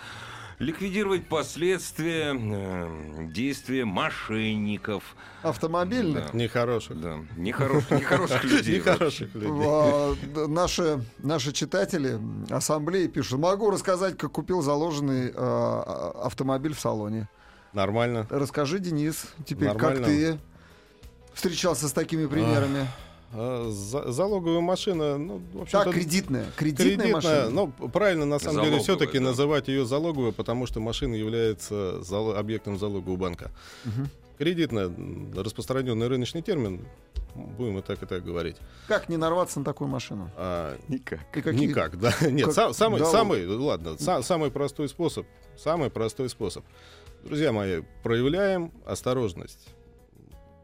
[0.60, 5.16] ликвидировать последствия э, действия мошенников.
[5.42, 6.32] автомобильных.
[6.32, 6.38] Да.
[6.38, 7.00] Нехороших.
[7.00, 8.78] Да, нехороших, нехороших людей.
[8.78, 10.48] Нехороших людей.
[10.48, 12.20] Наши, наши читатели
[12.50, 17.30] ассамблеи пишут, могу рассказать, как купил заложенный а, а, автомобиль в салоне.
[17.74, 18.28] Нормально.
[18.30, 20.40] Расскажи, Денис, теперь как ты
[21.34, 22.88] встречался с такими примерами?
[23.32, 26.46] А, за- залоговая машина, ну, в общем-то, Так, кредитная.
[26.56, 27.50] Кредитная, кредитная, машина.
[27.50, 29.26] ну, правильно, на самом деле, Залоговая, все-таки да.
[29.26, 33.52] называть ее залоговой, потому что машина является зал- объектом залога у банка.
[34.38, 36.86] Кредитная, м, распространенный рыночный термин,
[37.58, 38.56] будем и так и так говорить.
[38.88, 40.32] Как не нарваться на такую машину?
[40.38, 41.20] А, Никак.
[41.38, 42.14] И какие- Никак, да.
[42.32, 45.26] Нет, как- са- самый, да, самый, ладно, са- самый простой способ.
[45.58, 46.64] Самый простой способ.
[47.26, 49.60] Друзья мои, проявляем осторожность.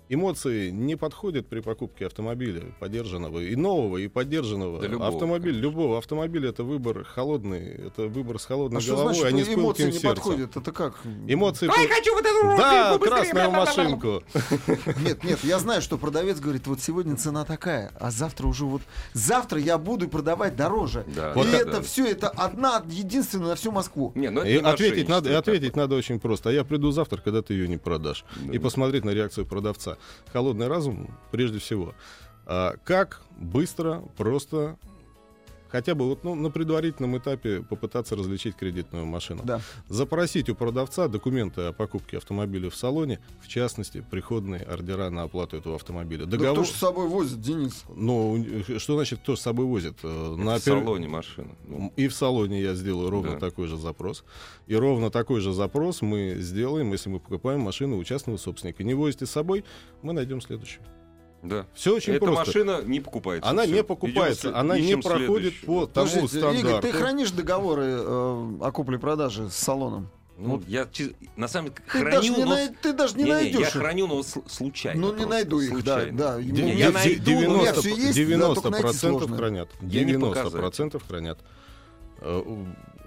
[0.07, 4.79] Эмоции не подходят при покупке автомобиля подержанного и нового, и подержанного.
[4.81, 5.61] Да любого, Автомобиль, конечно.
[5.61, 9.43] любого автомобиля это выбор холодный, это выбор с холодной А что головой, значит, а не
[9.43, 10.09] с эмоции пылким не сердцем.
[10.09, 10.57] подходят?
[10.57, 10.99] Это как?
[11.27, 11.67] Эмоции...
[11.67, 14.23] Ай, по- хочу вот эту Да, красную машинку.
[15.03, 18.81] Нет, нет, я знаю, что продавец говорит, вот сегодня цена такая, а завтра уже вот...
[19.13, 21.05] Завтра я буду продавать дороже.
[21.15, 21.81] Да, и вот это да.
[21.81, 24.11] все, это одна, единственная на всю Москву.
[24.15, 26.49] Не, ну это И не ответить надо, ответить надо очень просто.
[26.49, 28.23] А я приду завтра, когда ты ее не продашь.
[28.35, 28.53] Да.
[28.53, 29.94] И посмотреть на реакцию продавца.
[30.31, 31.93] Холодный разум прежде всего.
[32.45, 34.77] А, как быстро, просто,
[35.75, 39.41] хотя бы вот, ну, на предварительном этапе попытаться различить кредитную машину.
[39.43, 39.59] Да.
[39.89, 45.57] Запросить у продавца документы о покупке автомобиля в салоне, в частности, приходные ордера на оплату
[45.57, 46.23] этого автомобиля.
[46.25, 46.53] Да Договор...
[46.53, 47.83] кто ж с собой возит, Денис?
[47.93, 48.41] Ну,
[48.77, 49.97] что значит, кто с собой возит?
[50.03, 51.49] Э, Это на в пер- салоне машина.
[51.67, 53.39] Ну, и в салоне я сделаю ровно Да.
[53.39, 54.23] такой же запрос.
[54.67, 58.81] И ровно такой же запрос мы сделаем, если мы покупаем машину у частного собственника.
[58.85, 59.65] Не возите с собой,
[60.01, 60.81] мы найдем следующую.
[61.47, 61.65] Да.
[61.73, 62.45] Все очень Эта просто.
[62.47, 63.49] машина не покупается.
[63.49, 63.73] Она Всё.
[63.75, 65.65] не покупается, Идем она не проходит следующую.
[65.67, 66.67] по тому Подождите, стандарту.
[66.69, 67.97] Игорь, ты хранишь договоры э,
[68.61, 70.09] о купле-продаже с салоном?
[70.37, 72.51] Ну, я чи- на самом деле Ты храню, даже не, но...
[72.51, 73.73] най- ты даже не, Не-не, найдешь я их.
[73.73, 74.99] храню, но случайно.
[75.01, 76.17] Ну, не найду их, да, случайно.
[76.17, 76.41] да.
[76.41, 79.19] Де- Я Я найду, но у меня 90, всё есть, да, 90 только найти процентов
[79.21, 79.37] сложно.
[79.37, 79.69] хранят.
[79.81, 80.59] Я не 90 показать.
[80.61, 81.39] процентов хранят.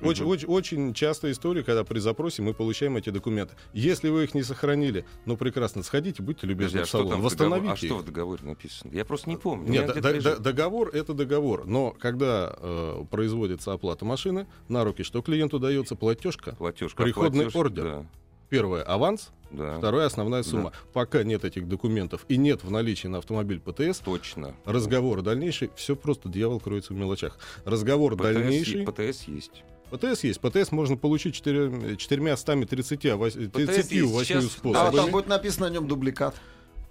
[0.00, 3.54] Э, Очень, очень, очень частая история, когда при запросе мы получаем эти документы.
[3.72, 7.72] Если вы их не сохранили, ну прекрасно, сходите, будьте любезны Подожди, а в салон, восстановите
[7.72, 8.90] А что в договоре написано?
[8.94, 9.66] Я просто не помню.
[9.68, 14.84] У Нет, д- д- д- договор это договор, но когда э, производится оплата машины, на
[14.84, 17.84] руки что клиенту дается платежка, Платежка, приходный платеж, ордер.
[17.84, 18.06] да.
[18.50, 20.72] Первое аванс, Да, второе основная сумма.
[20.94, 24.54] Пока нет этих документов и нет в наличии на автомобиль ПТС, точно.
[24.64, 27.36] разговор дальнейший, все просто дьявол кроется в мелочах.
[27.66, 28.86] Разговор ПТС, дальнейший.
[28.86, 29.64] ПТС есть.
[29.90, 30.40] ПТС есть.
[30.40, 33.52] ПТС можно получить четырем- четырьмя стами 30, ПТС есть.
[33.52, 34.96] 38 Сейчас- А способами.
[34.96, 36.34] там будет написано на нем дубликат.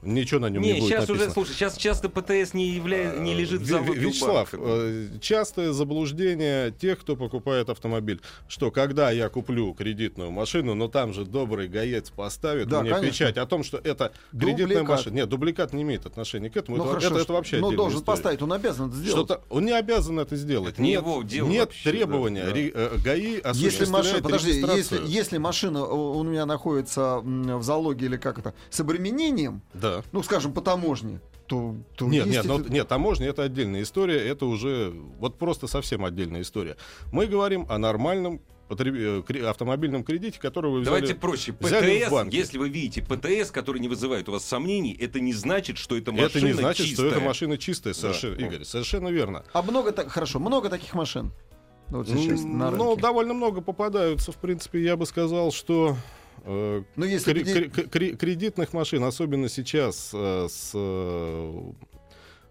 [0.04, 1.24] Ничего на нем не, Не, будет сейчас написано.
[1.26, 6.72] уже, слушай, сейчас часто ПТС не, является, не лежит в залоге Вячеслав, э, частое заблуждение
[6.72, 12.10] тех, кто покупает автомобиль, что когда я куплю кредитную машину, но там же добрый гаец
[12.12, 13.12] поставит Да, мне конечно.
[13.12, 14.88] печать о том, что это кредитная Дубликат.
[14.88, 15.14] машина.
[15.16, 16.78] Нет, дубликат не имеет отношения к этому.
[16.78, 18.16] Ну это, хорошо, это- это вообще ну должен история.
[18.18, 19.12] поставить, он обязан это сделать.
[19.26, 20.74] Что-то он не обязан это сделать.
[20.74, 22.42] Это не нет, его дело нет вообще, требования.
[22.44, 22.54] да, да.
[22.56, 28.18] Ри- э, ГАИ Если машина, подожди, если, если машина у меня находится в залоге или
[28.18, 29.87] как это, с обременением, Да.
[30.12, 31.76] Ну, скажем, по таможне, то...
[31.96, 36.04] то Нет, нет, естественно- ну, нет, таможня это отдельная история, это уже вот просто совсем
[36.06, 36.76] отдельная история.
[37.12, 40.96] Мы говорим о нормальном потреб- э, автомобильном кредите, который вы взяли.
[40.96, 41.54] Давайте проще.
[41.60, 42.38] взяли в ПТС, банке.
[42.38, 46.12] если вы видите ПТС, который не вызывает у вас сомнений, это не значит, что эта
[46.12, 47.10] машина Это не значит, чистая.
[47.10, 48.46] что эта машина чистая, совершенно, Да.
[48.48, 49.44] Игорь, совершенно верно.
[49.54, 51.32] А много так, хорошо, много таких машин.
[51.88, 53.02] Вот сейчас на Ну, рынке.
[53.02, 55.96] довольно много попадаются, в принципе, я бы сказал, что
[56.48, 61.72] Ну, если кре- кре- кредитных машин, особенно сейчас э, с э,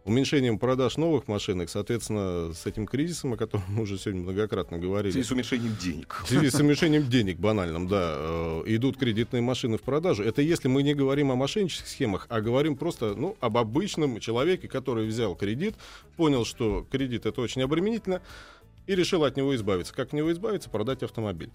[0.04, 4.78] уменьшением продаж новых машин, и, соответственно, с этим кризисом, о котором мы уже сегодня многократно
[4.78, 6.22] В говорили, связи с уменьшением денег.
[6.24, 10.22] В связи с уменьшением денег банальным, да, э, идут кредитные машины в продажу.
[10.22, 14.68] Это если мы не говорим о мошеннических схемах, а говорим просто ну, об обычном человеке,
[14.68, 15.74] который взял кредит,
[16.16, 18.22] понял, что кредит это очень обременительно,
[18.86, 19.92] и решил от него избавиться.
[19.92, 20.70] Как от него избавиться?
[20.70, 21.50] Продать автомобиль.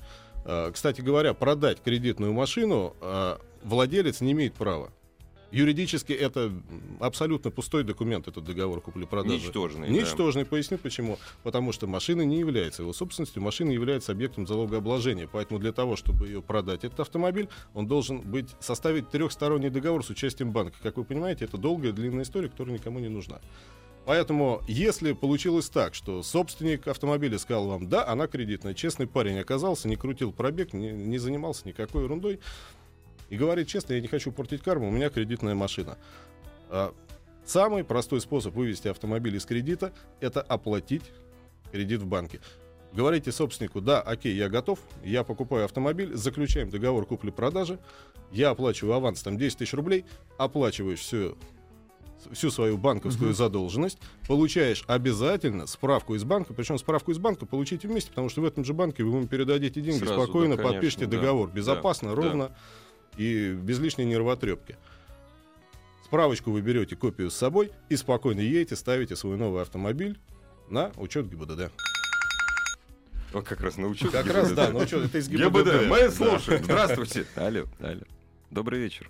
[0.46, 4.92] Э, Кстати говоря, продать кредитную машину э, владелец не имеет права.
[5.52, 6.52] Юридически это
[7.02, 9.36] абсолютно пустой документ, этот договор купли-продажи.
[9.36, 9.90] Ничтожный.
[9.90, 9.94] да.
[9.94, 10.46] Ничтожный.
[10.46, 11.20] Поясню почему.
[11.44, 15.28] Потому что машина не является его собственностью, машина является объектом залогообложения.
[15.30, 20.10] Поэтому для того, чтобы ее продать, этот автомобиль, он должен быть, составить трехсторонний договор с
[20.10, 20.78] участием банка.
[20.82, 23.42] Как вы понимаете, это долгая, длинная история, которая никому не нужна.
[24.06, 29.88] Поэтому, если получилось так, что собственник автомобиля сказал вам, да, она кредитная, честный парень оказался,
[29.88, 32.40] не крутил пробег, не, не занимался никакой ерундой,
[33.30, 35.98] и говорит честно, я не хочу портить карму, у меня кредитная машина.
[36.70, 36.94] А,
[37.46, 41.04] Самый простой способ вывести автомобиль из кредита– это оплатить
[41.72, 42.40] кредит в банке.
[42.94, 47.80] Говорите собственнику, да, окей, я готов, я покупаю автомобиль, заключаем договор купли-продажи,
[48.32, 50.06] я оплачиваю аванс, там 10 тысяч рублей,
[50.38, 51.38] оплачиваешь всю,
[52.32, 53.36] всю свою банковскую Мгм.
[53.38, 58.46] задолженность, получаешь обязательно справку из банка, причем справку из банка получите вместе, потому что в
[58.46, 61.18] этом же банке вы ему передадите деньги Сразу, да, спокойно, конечно, подпишите да.
[61.18, 62.16] договор, Да, безопасно, да.
[62.16, 62.52] ровно
[63.18, 64.78] и без лишней нервотрепки.
[66.06, 70.20] Справочку вы берете копию с собой и спокойно едете, ставите свой новый автомобиль
[70.70, 71.72] на учет ГИБДД.
[73.34, 74.12] Вот как раз научил.
[74.12, 75.06] Как раз, да, на учет.
[75.06, 75.46] Это из ГИБДД.
[75.56, 76.12] ГИБДД, мы Да.
[76.12, 76.64] слушаем.
[76.66, 77.26] Здравствуйте.
[77.36, 78.02] Алло, алло.
[78.50, 79.10] Добрый вечер.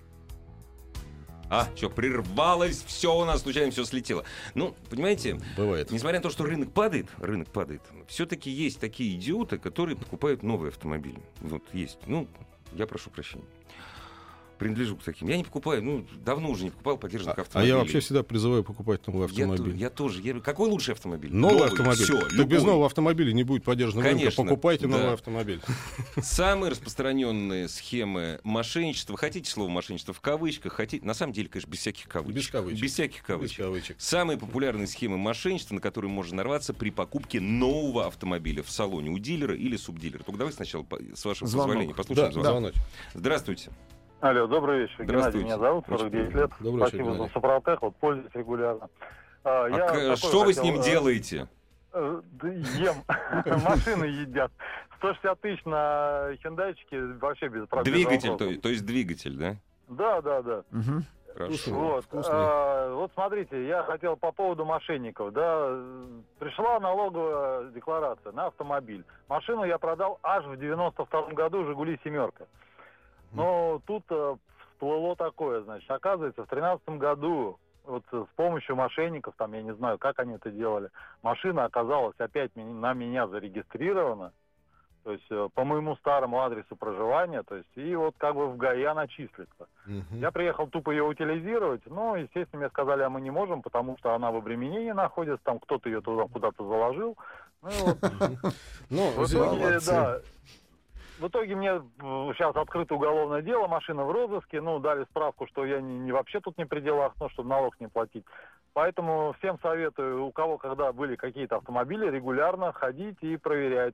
[1.51, 4.23] А, что, прервалось, все у нас случайно все слетело.
[4.53, 5.91] Ну, понимаете, Бывает.
[5.91, 10.69] несмотря на то, что рынок падает, рынок падает, все-таки есть такие идиоты, которые покупают новые
[10.69, 11.19] автомобили.
[11.41, 11.97] Вот есть.
[12.05, 12.29] Ну,
[12.71, 13.43] я прошу прощения.
[14.61, 15.27] Принадлежу к таким.
[15.27, 17.73] Я не покупаю, ну, давно уже не покупал подержанных А автомобилей.
[17.73, 19.75] я вообще всегда призываю покупать новый Я, то- автомобиль.
[19.81, 20.21] я тоже.
[20.21, 21.33] Я какой лучший автомобиль?
[21.33, 22.03] Новый, автомобиль.
[22.03, 24.19] Все, так без нового автомобиля не будет поддержанного рынка.
[24.19, 24.97] Конечно, Покупайте да.
[24.97, 25.61] новый автомобиль.
[26.21, 31.79] Самые распространенные схемы мошенничества, хотите слово мошенничество в кавычках, хотите, на самом деле, конечно, без
[31.79, 32.35] всяких кавычек.
[32.37, 32.81] Без кавычек.
[32.83, 33.57] Без всяких Без кавычек.
[33.57, 33.95] кавычек.
[33.99, 39.17] Самые популярные схемы мошенничества, на которые можно нарваться при покупке нового автомобиля в салоне у
[39.17, 40.21] дилера или субдилера.
[40.21, 41.67] Только давайте сначала, с вашего Звонок.
[41.69, 42.73] позволения, послушаем Да, звонок.
[43.15, 43.71] Здравствуйте.
[44.21, 45.03] Алло, добрый вечер.
[45.03, 45.39] Здравствуйте.
[45.39, 46.51] Геннадий меня зовут, 49 лет.
[46.59, 47.27] Добрый вечер, Спасибо Геннадий.
[47.27, 48.89] за Супротек, вот пользуюсь регулярно.
[49.43, 51.47] А, А я к- такой что вы с ним э, делаете?
[51.93, 52.95] э, ем.
[53.65, 54.51] Машины едят.
[54.97, 57.95] 160 тысяч на хендайчике вообще без проблем.
[57.95, 59.55] Двигатель, то, то есть двигатель, да?
[59.87, 60.63] Да, да, да.
[60.69, 61.03] Мгм.
[61.33, 61.71] Хорошо.
[61.71, 62.33] Вот, вкусный.
[62.35, 65.79] а, вот смотрите, я хотел по поводу мошенников, да,
[66.37, 69.03] пришла налоговая декларация на автомобиль.
[69.29, 72.45] Машину я продал аж в 92 году, Жигули семерка.
[73.33, 74.35] Но тут э,
[74.73, 79.97] всплыло такое, значит, оказывается, в 13 году вот с помощью мошенников, там, я не знаю,
[79.97, 80.89] как они это делали,
[81.23, 84.33] машина оказалась опять на меня зарегистрирована,
[85.03, 88.57] то есть э, по моему старому адресу проживания, то есть, и вот как бы в
[88.57, 89.67] ГАИ она числится.
[89.85, 90.19] Мгм.
[90.19, 94.13] Я приехал тупо ее утилизировать, но, естественно, мне сказали, а мы не можем, потому что
[94.13, 97.17] она в обременении находится, там кто-то ее туда куда-то заложил.
[97.63, 97.97] Ну, вот,
[98.89, 99.11] Ну,
[99.85, 100.19] да,
[101.21, 101.81] в итоге мне
[102.33, 106.39] сейчас открыто уголовное дело, машина в розыске, ну, дали справку, что я не, не вообще
[106.39, 108.25] тут не при делах, ну, чтобы налог не платить.
[108.73, 113.93] Поэтому всем советую, у кого когда были какие-то автомобили, регулярно ходить и проверять.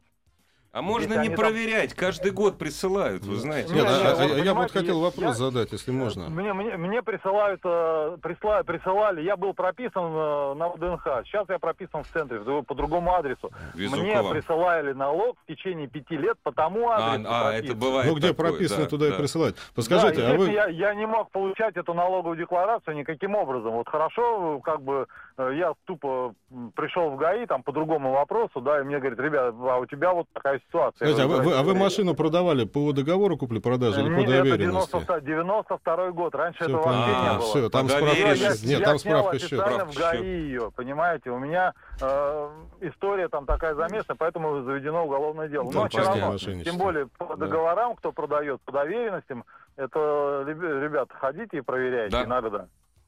[0.77, 3.73] А можно Если не они там- проверять, каждый год присылают, вы знаете.
[3.73, 6.29] Нет, Нет, а- не, а- а я вот хотел вопрос я- задать, если можно.
[6.29, 11.57] Мне, мне, мне присылают, э, присла- присылали, я был прописан э, на ВДНХ, сейчас я
[11.57, 13.49] прописан в центре, по другому адресу.
[13.73, 14.33] Мне Везуково.
[14.33, 17.27] присылали налог в течение пяти лет по тому А, адресу.
[17.27, 17.79] а, это прописан.
[17.79, 19.15] бывает Ну, где такое, прописано, да, туда да.
[19.15, 19.55] и присылать.
[19.55, 20.51] Да, Подскажите, а вы...
[20.51, 23.71] я, я не мог получать эту налоговую декларацию никаким образом.
[23.71, 25.07] Вот хорошо, как бы
[25.39, 26.33] я тупо
[26.75, 30.11] пришел в ГАИ там по другому вопросу, да, и мне говорят, ребят, а у тебя
[30.13, 30.95] вот такая ситуация.
[30.97, 34.21] Скажите, а вы, вы- а вы «Э, машину продавали по договору купли-продажи или не, по
[34.31, 34.91] это доверенности?
[34.91, 37.39] 92 92 год, раньше Все этого вообще не понятно.
[37.39, 37.47] было.
[37.47, 38.17] Все, там справка.
[38.17, 38.63] Я, счет.
[38.63, 39.45] Нет, я там снял справка счет.
[39.53, 41.29] официально Справка в ГАИ ее, понимаете?
[41.29, 42.49] У меня э,
[42.81, 45.71] история там такая замешана, поэтому заведено уголовное дело.
[45.71, 46.21] Да, Но все понятно.
[46.21, 47.35] равно, тем более по Да.
[47.35, 49.43] договорам, кто продает, по доверенностям,
[49.75, 52.23] это, ребя- ребята, ходите и проверяйте Да.
[52.23, 52.67] иногда.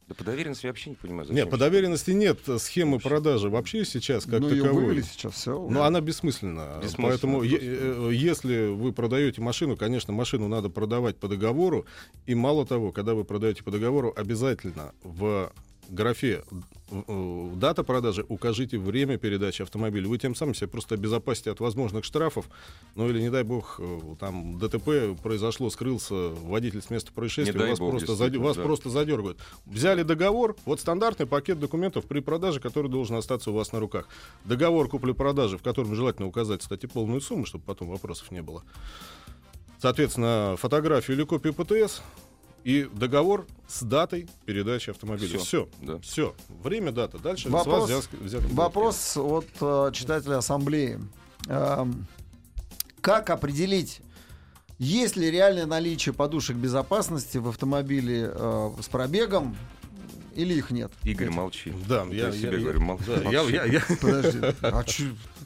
[0.10, 1.36] Да по доверенности я вообще не понимаю, зачем.
[1.36, 4.86] Нет, по доверенности нет схемы продажи вообще сейчас как ну, таковой.
[4.86, 5.70] вывели сейчас, все.
[5.70, 6.80] Но она бессмысленна.
[6.82, 8.10] Бессмысленно Поэтому, е- просто.
[8.10, 11.86] э, если вы продаете машину, конечно, машину надо продавать по договору.
[12.26, 15.52] И мало того, когда вы продаете по договору, обязательно в
[15.90, 16.44] графе
[16.92, 20.08] э, дата продажи укажите время передачи автомобиля.
[20.08, 22.46] Вы тем самым себя просто обезопасите от возможных штрафов.
[22.96, 27.70] Ну или, не дай бог, э, там ДТП произошло, скрылся водитель с места происшествия, Не
[27.72, 28.64] вас, бог, просто, заде- вас да.
[28.64, 29.40] просто задергают.
[29.66, 34.08] Взяли договор, вот стандартный пакет документов при продаже, который должен остаться у вас на руках.
[34.46, 38.64] Договор купли-продажи, в котором желательно указать, кстати, полную сумму, чтобы потом вопросов не было.
[39.82, 42.02] Соответственно, фотографию или копию ПТС
[42.64, 45.38] и договор с датой передачи автомобиля.
[45.38, 45.70] Всё, Все.
[45.82, 46.00] да.
[46.00, 46.36] Все.
[46.64, 47.18] Время, дата.
[47.20, 48.54] Дальше Вопрос- с вас взят- бабки.
[48.56, 51.00] Вопрос от э, читателя ассамблеи.
[51.48, 52.08] Эм,
[53.02, 54.02] как определить,
[54.78, 59.56] есть ли реальное наличие подушек безопасности в автомобиле э, с пробегом
[60.36, 60.92] или их нет?
[61.04, 61.74] Игорь, молчи.
[61.88, 63.54] Да, Я я, себе я- говорю, мол- да, молчи.
[63.54, 65.04] я- я- я- Подожди, а, чё-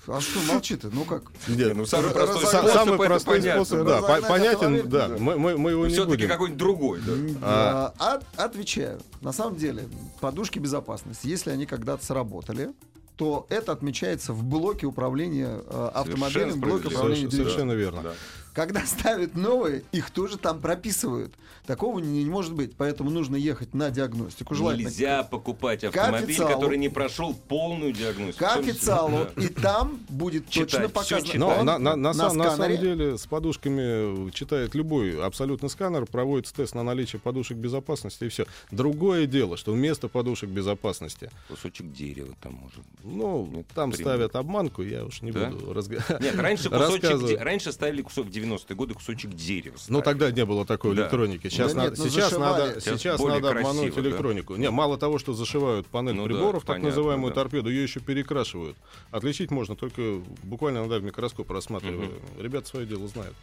[0.07, 0.83] а что молчит?
[0.83, 1.23] Ну как?
[1.47, 3.65] Нет, ну, самый простой способ, самый простой понятно.
[3.65, 5.15] способ, да, по- понятен, да, да.
[5.17, 6.27] мы, мы- мы его не Все-таки будем.
[6.29, 7.13] какой-нибудь другой, да.
[7.41, 8.99] А- А, от- отвечаю.
[9.21, 9.85] На самом деле,
[10.19, 12.69] подушки безопасности, если они когда-то сработали,
[13.15, 17.45] то это отмечается в блоке управления э, автомобилем, блоке управления Соверш- двигателем.
[17.45, 18.01] Совершенно верно.
[18.01, 18.13] Да.
[18.53, 21.33] Когда ставят новые, их тоже там прописывают.
[21.65, 22.75] Такого не, не может быть.
[22.75, 24.53] Поэтому нужно ехать на диагностику.
[24.53, 26.53] Желательно Нельзя покупать автомобиль, официалу.
[26.53, 28.43] который не прошел полную диагностику.
[28.45, 29.27] к В том числе, официалу.
[29.35, 29.43] да.
[29.43, 31.39] И там будет Читать, точно всё показано.
[31.39, 36.53] Но на, на- на сам- на самом деле с подушками читает любой абсолютно сканер, проводится
[36.53, 38.45] тест на наличие подушек безопасности и все.
[38.71, 42.87] Другое дело, что вместо подушек безопасности, Кусочек дерева там может быть.
[43.05, 44.07] ну, Нет, там пример.
[44.11, 45.45] ставят обманку, я уж не Да?
[45.49, 46.21] буду разговаривать.
[46.21, 49.75] Нет, раньше кусочек де- раньше ставили кусок в 90-е годы кусочек дерева.
[49.75, 50.03] Ну ставили.
[50.03, 51.03] тогда не было такой Да.
[51.03, 51.49] электроники.
[51.49, 54.09] Сейчас, Да надо, нет, ну, сейчас надо, Сейчас сейчас надо обмануть красиво, да.
[54.09, 54.55] электронику.
[54.55, 57.41] Не, мало того, что зашивают панель Ну да, приборов, так понятно, называемую да.
[57.41, 58.75] торпеду, ее еще перекрашивают.
[59.11, 62.09] Отличить можно только буквально надо в микроскоп рассматривая.
[62.39, 63.35] Ребята свое дело знают.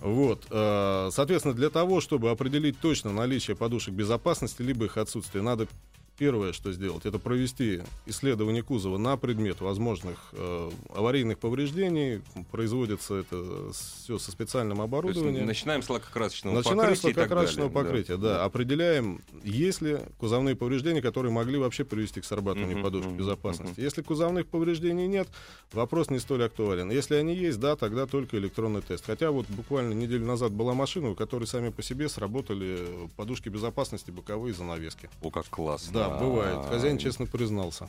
[0.00, 5.68] Вот, э, соответственно, для того, чтобы определить точно наличие подушек безопасности, либо их отсутствие, надо
[6.16, 12.22] первое, что сделать, это провести исследование кузова на предмет возможных э, аварийных повреждений.
[12.50, 15.46] Производится это все со специальным То есть оборудованием.
[15.46, 18.44] начинаем с лакокрасочного Начинаем с покрытия и так лакокрасочного покрытия, да.
[18.44, 23.72] Определяем, есть ли кузовные повреждения, которые могли вообще привести к срабатыванию Мгм, подушки мгм, безопасности.
[23.74, 23.82] мгм.
[23.82, 25.28] Если кузовных повреждений нет,
[25.72, 26.90] вопрос не столь актуален.
[26.90, 29.04] Если они есть, да, тогда только электронный тест.
[29.06, 32.78] Хотя вот буквально неделю назад была машина, у которой сами по себе сработали
[33.16, 35.08] подушки безопасности, боковые занавески.
[35.22, 35.92] О, как классно.
[35.92, 36.58] Да, бывает.
[36.58, 37.88] А, Хозяин честно признался.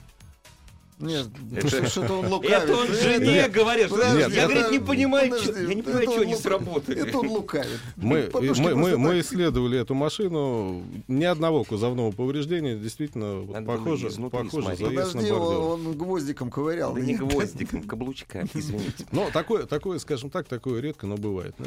[1.00, 2.54] Нет, Это- что-то он лукавит.
[2.64, 3.88] Это он жене Нет, говорит.
[3.88, 7.08] что- подожди, Я, это- говорит, не понимаю, подожди, я не понимаю, что они лук- сработали.
[7.10, 7.80] Это он лукавит.
[7.98, 13.66] Мы, Подушки мы, мы, мы исследовали эту машину, ни одного кузовного повреждения, действительно, вот Надо
[13.66, 15.54] похоже, похоже заезд на Подожди, бордюр.
[15.64, 16.94] он, он гвоздиком ковырял.
[16.94, 19.06] Да не гвоздиком, каблучками, извините.
[19.12, 21.56] Ну, такое, такое, скажем так, такое редко, но бывает.
[21.58, 21.66] Ну,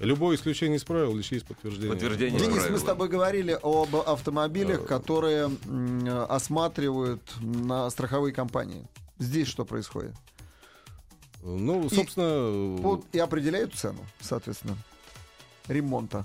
[0.00, 1.92] любое исключение из правил лишь есть подтверждение.
[1.92, 2.40] Подтверждение.
[2.40, 2.72] Денис, правила.
[2.72, 8.63] мы с тобой говорили об автомобилях, которые м, осматривают на страховые компании.
[9.18, 10.14] Здесь что происходит?
[11.42, 14.76] Ну, И собственно, Вот и определяют цену, соответственно,
[15.68, 16.24] ремонта.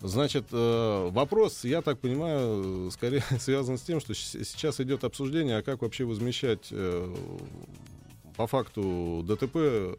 [0.00, 5.62] значит, э, вопрос, я так понимаю, скорее связан с тем, что сейчас идет обсуждение, а
[5.62, 7.14] как вообще возмещать э,
[8.36, 9.98] по факту ДТП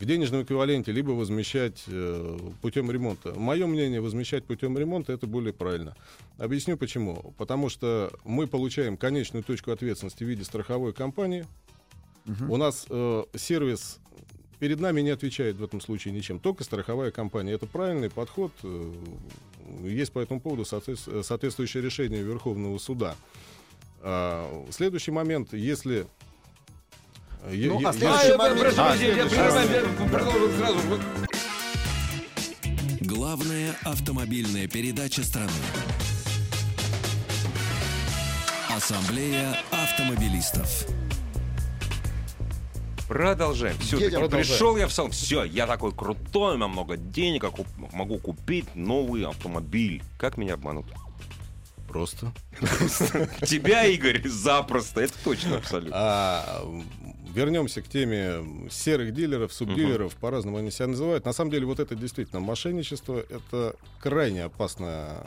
[0.00, 3.38] в денежном эквиваленте, либо возмещать э, путем ремонта.
[3.38, 5.94] Мое мнение, возмещать путем ремонта это более правильно.
[6.38, 7.34] Объясню почему.
[7.36, 11.46] Потому что мы получаем конечную точку ответственности в виде страховой компании.
[12.48, 13.98] У нас э, сервис
[14.58, 17.52] перед нами не отвечает в этом случае ничем, только страховая компания.
[17.52, 18.52] Это правильный подход.
[18.62, 18.92] э,
[19.82, 23.16] Есть по этому поводу соответс- соответствующее решение Верховного суда.
[24.02, 26.06] А, Следующий момент, если
[27.48, 30.78] Ну, а следующий А, момент- А, продолжу сразу.
[33.00, 35.50] Главная автомобильная передача страны.
[38.74, 40.86] Ассамблея автомобилистов.
[43.08, 43.76] Продолжаем.
[43.78, 44.28] Все, Едем.
[44.30, 45.10] пришел я в салон.
[45.10, 50.02] Все, я такой крутой, у меня много денег, я куп- могу купить новый автомобиль.
[50.16, 50.86] Как меня обманут?
[51.88, 52.32] Просто.
[53.44, 55.00] Тебя, Игорь, запросто.
[55.00, 56.60] Это точно абсолютно.
[57.32, 61.24] Вернемся к теме серых дилеров, субдилеров, по-разному они себя называют.
[61.24, 65.26] На самом деле, вот это действительно мошенничество, это крайне опасное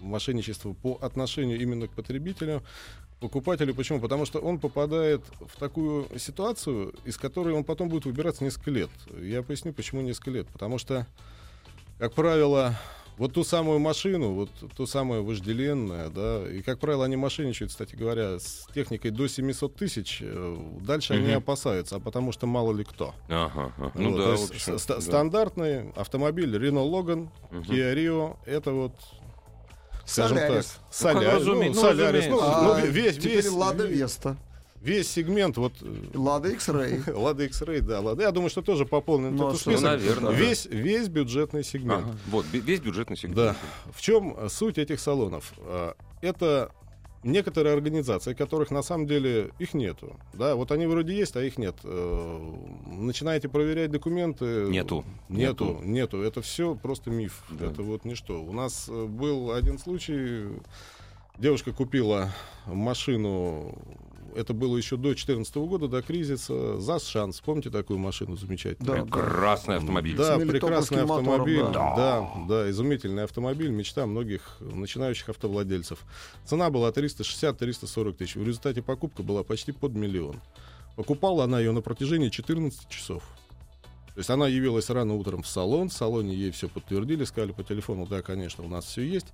[0.00, 2.62] мошенничество по отношению именно к потребителю,
[3.20, 3.74] покупателю.
[3.74, 4.00] Почему?
[4.00, 8.90] Потому что он попадает в такую ситуацию, из которой он потом будет выбираться несколько лет.
[9.20, 10.48] Я поясню, почему несколько лет.
[10.48, 11.06] Потому что,
[11.98, 12.78] как правило,
[13.18, 17.94] вот ту самую машину, вот ту самую вожделенную, да, и, как правило, они мошенничают, кстати
[17.94, 21.38] говоря, с техникой до 700 тысяч, э, дальше они Мгм.
[21.38, 23.14] опасаются, а потому что мало ли кто.
[23.28, 23.92] Ага, ага.
[23.94, 25.00] Ну Вот, да, есть общем, ста- да.
[25.00, 27.62] стандартный автомобиль Renault Logan, Мгм.
[27.62, 28.92] Kia Rio, это вот,
[30.06, 30.66] скажем Солярис.
[30.66, 30.80] так,
[31.14, 34.36] Ну, Солярис, разуме- ну, ну, Солярис, ну, ну, А весь, теперь весь, Лада Веста.
[34.82, 37.12] Весь сегмент, вот, э, Лада X-Ray.
[37.16, 38.22] Лада X-Ray, да, Лада.
[38.22, 39.82] Я думаю, что тоже пополнен Ну, этот Ну, список.
[39.84, 40.30] наверное.
[40.32, 40.36] да.
[40.36, 42.04] Весь, весь бюджетный сегмент.
[42.04, 42.16] Ага.
[42.28, 43.36] Вот, весь бюджетный сегмент.
[43.36, 43.56] Да.
[43.92, 45.52] В чем суть этих салонов?
[45.58, 46.70] А, Это
[47.24, 50.16] некоторые организации, которых на самом деле их нету.
[50.34, 51.76] Да, вот они вроде есть, а их нет.
[51.84, 52.40] Э,
[52.86, 54.66] Начинаете проверять документы.
[54.68, 55.04] Нету.
[55.28, 56.20] Нету, нету.
[56.22, 57.44] Это все просто миф.
[57.50, 57.66] Да.
[57.66, 58.42] Это вот ничто.
[58.42, 60.48] У нас э, был один случай.
[61.38, 62.30] Девушка купила
[62.66, 63.78] машину.
[64.34, 66.80] Это было еще до 2014 года, до кризиса.
[66.80, 67.40] ЗАЗ Шанс.
[67.40, 69.04] Помните такую машину замечательную?
[69.04, 69.04] Да.
[69.04, 70.16] Прекрасный автомобиль.
[70.16, 71.62] Да, прекрасный мотором, автомобиль.
[71.72, 71.94] да.
[71.96, 72.30] да.
[72.48, 76.00] да, изумительный автомобиль, мечта многих начинающих автовладельцев.
[76.44, 78.36] Цена была 360-340 тысяч.
[78.36, 80.40] В результате покупка была почти под миллион.
[80.96, 83.22] Покупала она ее на протяжении 14 часов.
[84.14, 87.62] То есть она явилась рано утром в салон, в салоне ей все подтвердили, сказали по
[87.64, 89.28] телефону, да, конечно, у нас все есть.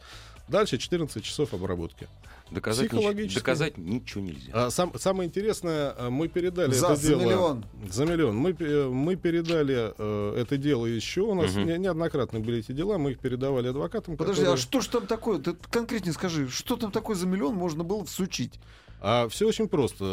[0.49, 2.09] Дальше 14 часов обработки.
[2.51, 3.39] Доказать, нич- Психологически.
[3.41, 4.51] доказать ничего нельзя.
[4.55, 7.21] А сам- самое интересное, а, мы передали За- это за дело...
[7.21, 7.65] миллион.
[7.91, 8.37] За миллион.
[8.37, 11.23] Мы, пе- мы передали э, это дело еще.
[11.23, 11.67] У нас Мгм.
[11.67, 12.97] не- неоднократно были эти дела.
[12.97, 14.17] Мы их передавали адвокатам.
[14.17, 15.39] Подожди, которые- а что ж там такое?
[15.41, 18.55] Ты конкретнее скажи, что там такое за миллион можно было всучить?
[19.01, 20.05] А все очень просто.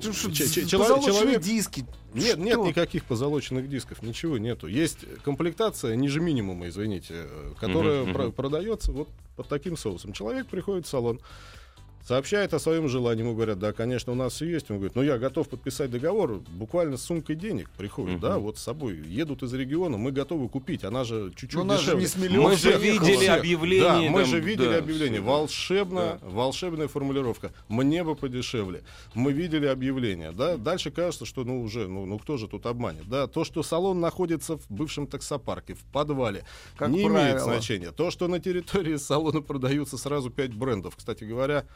[0.00, 1.40] Позолоченные человек...
[1.40, 1.86] диски.
[2.12, 2.66] Нет, нет Что?
[2.66, 4.66] никаких позолоченных дисков, ничего нету.
[4.66, 8.32] Есть комплектация ниже минимума, извините, э, которая про- мгм.
[8.32, 10.12] продается вот под таким соусом.
[10.12, 11.20] Человек приходит в салон,
[12.08, 14.70] сообщает о своем желании, ему говорят, да, конечно, у нас все есть.
[14.70, 18.20] Он говорит, ну я готов подписать договор, буквально с сумкой денег приходит, Мгм.
[18.22, 18.96] да, вот с собой.
[19.06, 22.28] Едут из региона, мы готовы купить, она же чуть-чуть Ну, нас же дешевле.
[22.30, 23.38] не Мы же видели Всех.
[23.40, 23.82] объявление.
[23.82, 25.20] Да, мы там, же видели да, объявление.
[25.20, 25.32] всё, да.
[25.32, 27.52] Волшебно, волшебная формулировка.
[27.68, 28.84] Мне бы подешевле.
[29.12, 30.32] Мы видели объявление.
[30.32, 30.56] Да?
[30.56, 33.06] Дальше кажется, что ну уже, ну, ну кто же тут обманет.
[33.06, 33.26] Да?
[33.26, 36.44] То, что салон находится в бывшем таксопарке, в подвале,
[36.78, 37.40] Как не имеет правило.
[37.40, 37.92] значения.
[37.92, 40.96] То, что на территории салона продаются сразу пять брендов.
[40.96, 41.66] Кстати говоря,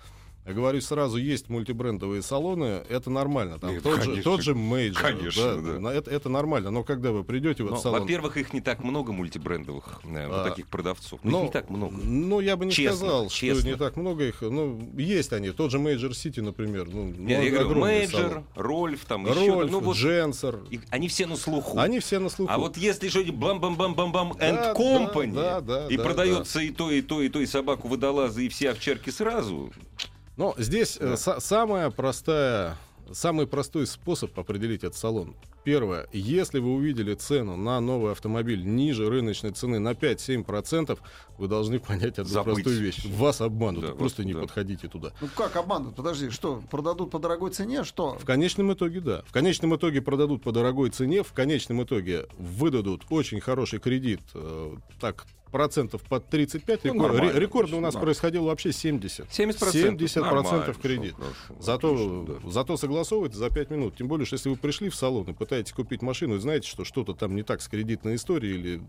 [0.45, 3.59] я говорю сразу, есть мультибрендовые салоны, это нормально.
[3.61, 4.23] Там Нет, тот, же, конечно.
[4.25, 4.95] тот же Major.
[5.01, 5.79] Конечно, да.
[5.79, 6.71] на- Это, это нормально.
[6.71, 8.01] Но когда вы придете в Но, этот салон...
[8.01, 11.21] Во-первых, их не так много мультибрендовых, э, вот А, таких продавцов.
[11.25, 11.95] Их Ну, не так много.
[11.97, 13.61] Ну, я бы не Честно, сказал, честно.
[13.61, 14.41] что не так много их.
[14.43, 15.51] Ну, есть они.
[15.53, 16.89] Тот же Major City, например.
[16.93, 18.45] Ну, Я, ну, я говорю, Major, салон.
[18.57, 19.49] Рольф, там еще.
[19.55, 20.59] Рольф, Ну, вот, Genser.
[20.71, 21.79] их- они все на слуху.
[21.79, 22.53] Они все на слуху.
[22.53, 26.91] А вот если что-нибудь бам-бам-бам-бам-бам Да, and company, да, да, и да, продается и то,
[26.91, 29.73] и то, и то, и собаку водолазы, и все овчарки сразу,
[30.37, 31.15] Но здесь э, Да.
[31.15, 32.77] са- самая простая,
[33.13, 35.35] самый простой способ определить этот салон.
[35.65, 36.09] Первое.
[36.13, 40.99] Если вы увидели цену на новый автомобиль ниже рыночной цены на 5-7%,
[41.39, 42.65] вы должны понять одну Забыть.
[42.65, 43.05] простую вещь.
[43.07, 43.85] Вас обманут.
[43.85, 44.41] Да, Просто вот, не да.
[44.41, 45.13] подходите туда.
[45.21, 45.95] Ну как обманут?
[45.95, 47.85] Подожди, что, продадут по дорогой цене?
[47.85, 48.19] Что?
[48.19, 49.23] В конечном итоге, да.
[49.27, 54.75] В конечном итоге продадут по дорогой цене, в конечном итоге выдадут очень хороший кредит, э,
[55.01, 56.85] так, процентов под 35.
[56.85, 58.01] Ну, Рекор- нормально, ре- рекордно у нас да.
[58.01, 59.29] происходило вообще 70.
[59.31, 59.97] 70%.
[59.97, 61.15] 70% Нормально, кредит.
[61.15, 62.51] хорошо, Зато, отлично, да.
[62.51, 63.95] зато согласовывать за 5 минут.
[63.97, 66.85] Тем более, что если вы пришли в салон и пытаетесь купить машину, и знаете, что
[66.85, 68.83] что-то там не так с кредитной историей, или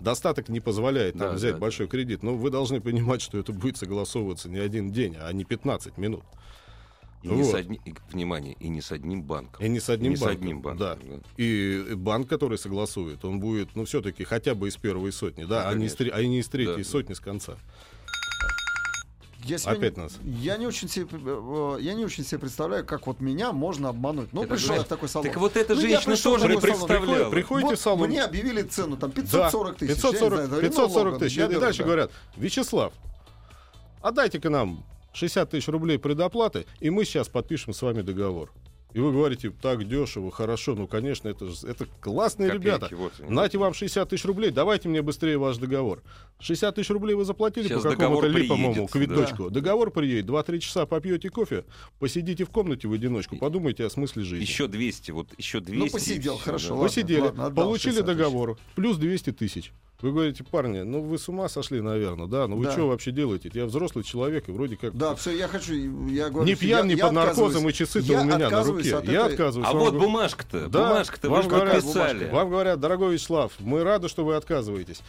[0.00, 3.52] достаток не позволяет там, Да, взять да, большой кредит, но вы должны понимать, что это
[3.52, 6.24] будет согласовываться не один день, а не 15 минут.
[7.22, 7.54] И не с Вот.
[7.56, 9.64] одни- и, внимание, и не с одним банком.
[9.64, 10.36] И не с одним не с банком.
[10.40, 10.78] одним банком.
[10.78, 10.98] Да.
[11.36, 15.68] И банк, который согласует, он будет, ну, все-таки хотя бы из первой сотни, да, Да,
[15.68, 16.88] а, не из, а не из третьей Да, да.
[16.88, 17.56] сотни с конца.
[19.44, 20.18] Я себя Опять не, нас.
[20.22, 24.32] Я не очень себе, э, я не очень себе представляю, как вот меня можно обмануть.
[24.34, 25.28] Ну, Это пришел я же- в такой салон.
[25.28, 26.60] Так вот эта Ну, женщина тоже салон.
[26.60, 27.30] представляла.
[27.30, 28.08] Приходите Вот в салон.
[28.10, 29.94] Мне объявили цену, там 540 да, тысяч.
[29.94, 31.36] 540, я не знаю, 540 Renault тысяч.
[31.38, 31.84] И дальше да.
[31.84, 32.92] говорят, Вячеслав,
[34.02, 38.52] отдайте-ка нам 60 тысяч рублей предоплаты, и мы сейчас подпишем с вами договор.
[38.92, 42.96] И вы говорите, так дешево, хорошо, ну, конечно, это, же- это классные Копейки, ребята.
[42.96, 43.30] вот они.
[43.30, 46.02] Нате вам 60 тысяч рублей, давайте мне быстрее ваш договор.
[46.40, 49.48] 60 тысяч рублей вы заплатили Сейчас по какому-то липовому квиточку.
[49.48, 51.64] Договор приедет, 2-3 часа попьете кофе,
[52.00, 54.42] посидите в комнате в одиночку, подумайте о смысле жизни.
[54.44, 55.78] Еще 200, вот еще 200.
[55.78, 56.74] Ну, посидел, хорошо, да.
[56.74, 56.88] ладно.
[56.88, 58.16] Вы сидели, отдал получили 60 тысяч.
[58.16, 59.72] договор, плюс 200 тысяч.
[60.02, 62.46] Вы говорите, парни, ну вы с ума сошли, наверное, да?
[62.48, 62.72] Ну вы Да.
[62.72, 63.50] что вообще делаете?
[63.52, 64.96] Я взрослый человек, и вроде как...
[64.96, 65.74] Да, все, я хочу,
[66.08, 68.62] я говорю, Не пьян, я- не я под наркозом, и часы-то Я у меня на
[68.64, 68.96] руке.
[68.96, 69.68] от Я этой- отказываюсь.
[69.68, 72.30] А Вам вот говорю, бумажка-то, Да, бумажка-то вам говорят, подписали.
[72.30, 75.00] Вам говорят, дорогой Вячеслав, мы рады, что вы отказываетесь.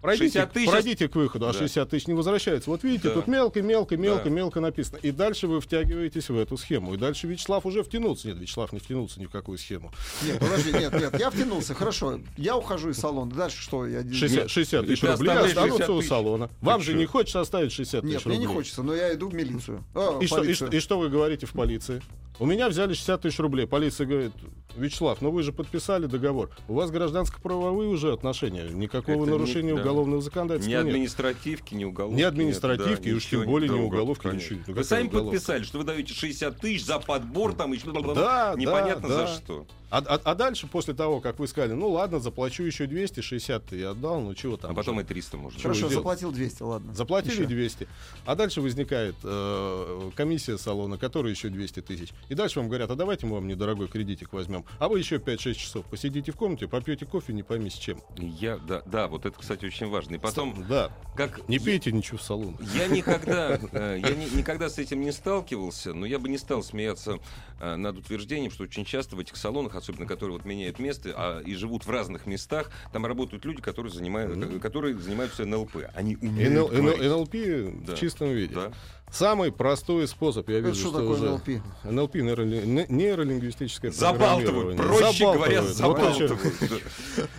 [0.00, 1.58] Пройдите, 60 тысяч- пройдите к выходу, а Да.
[1.58, 2.70] 60 тысяч не возвращается.
[2.70, 3.14] Вот видите, Да.
[3.14, 4.30] тут мелко, мелко, мелко, Да.
[4.30, 4.98] мелко написано.
[5.02, 6.94] И дальше вы втягиваетесь в эту схему.
[6.94, 8.28] И дальше Вячеслав уже втянулся.
[8.28, 9.92] Нет, Вячеслав не втянулся ни в какую схему.
[10.22, 12.20] Нет, подожди, нет, нет, я втянулся, хорошо.
[12.36, 13.30] Я ухожу из салона.
[13.30, 13.86] Дальше что?
[13.86, 14.02] Я...
[14.02, 16.50] 60, 60 тысяч ты рублей останутся 60 у салона.
[16.60, 18.38] Вам же не хочется оставить 60 тысяч Нет, рублей.
[18.38, 19.84] мне не хочется, но я иду в милицию.
[20.20, 20.54] И что, и, полицию.
[20.68, 22.00] что, и что вы говорите в полиции?
[22.40, 23.66] У меня взяли 60 тысяч рублей.
[23.66, 24.32] Полиция говорит,
[24.74, 26.48] Вячеслав, ну вы же подписали договор.
[26.68, 28.62] У вас гражданско-правовые уже отношения.
[28.70, 29.82] Никакого Это не- нарушения да.
[29.82, 30.86] уголовного Ни законодательства нет.
[30.86, 32.16] административки, ни уголовки.
[32.18, 34.58] Ни административки, нет, и уж тем более ни Да, уголовки, ничего.
[34.68, 35.30] Вы сами уголовка?
[35.32, 39.26] подписали, что вы даете 60 тысяч за подбор, там еще Да, непонятно да, за да.
[39.26, 39.66] что.
[39.90, 43.76] А, а- а дальше, после того, как вы сказали, ну ладно, заплачу еще 260 ты
[43.78, 44.70] я отдал, ну чего там.
[44.70, 45.04] А потом уже?
[45.04, 45.60] и 300 можно.
[45.60, 45.94] Хорошо, делать?
[45.94, 46.94] заплатил 200, ладно.
[46.94, 47.46] Заплатили Еще.
[47.46, 47.88] 200.
[48.24, 52.10] А дальше возникает э, комиссия салона, которая еще 200 тысяч.
[52.28, 54.64] И дальше вам говорят, а давайте мы вам недорогой кредитик возьмем.
[54.78, 58.00] А вы еще 5-6 часов посидите в комнате, попьете кофе, не пойми с чем.
[58.16, 60.14] Я, да, да, вот это, кстати, очень важно.
[60.14, 61.48] И потом, Да, как...
[61.48, 62.56] не пейте ничего в салон.
[62.74, 66.62] Я никогда, э, я ни- никогда с этим не сталкивался, но я бы не стал
[66.62, 67.18] смеяться
[67.60, 71.40] э, над утверждением, что очень часто в этих салонах, особенно которые вот меняют место а,
[71.40, 75.76] и живут в разных местах, там работают люди, которые, занимают, э, которые занимаются НЛП.
[75.94, 77.94] Они умеют НЛ- НЛП Да.
[77.94, 78.54] в чистом виде.
[78.54, 78.72] Да.
[79.10, 81.30] Самый простой способ, я Это вижу, что что такое уже...
[81.30, 81.64] НЛП?
[81.84, 86.38] НЛП, нейроли- не- нейролингвистическое Забалтывают, проще говоря, Забалтывают.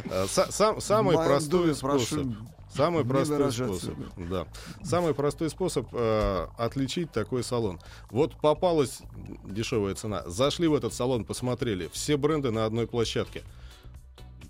[0.04, 2.28] Вот Самый простой способ.
[2.76, 3.96] Самый не простой способ.
[4.18, 4.48] Да.
[4.84, 7.80] Самый простой способ э, отличить такой салон.
[8.10, 9.00] Вот попалась
[9.44, 10.24] дешевая цена.
[10.28, 11.90] Зашли в этот салон, посмотрели.
[11.92, 13.44] Все бренды на одной площадке.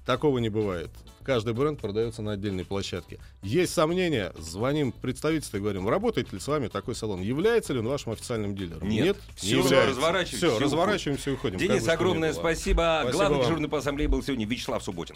[0.05, 0.89] Такого не бывает.
[1.23, 3.19] Каждый бренд продается на отдельной площадке.
[3.43, 7.21] Есть сомнения, звоним в представительство и говорим, работает ли с вами такой салон?
[7.21, 8.89] Является ли он вашим официальным дилером?
[8.89, 9.17] Нет.
[9.17, 9.89] не Всё, является.
[9.91, 11.59] разворачиваемся Все, и разворачиваемся и уходим.
[11.59, 13.01] Денис, огромное спасибо.
[13.03, 13.45] Спасибо Главный вам.
[13.45, 15.15] дежурный по ассамблее был сегодня Вячеслав Субботин.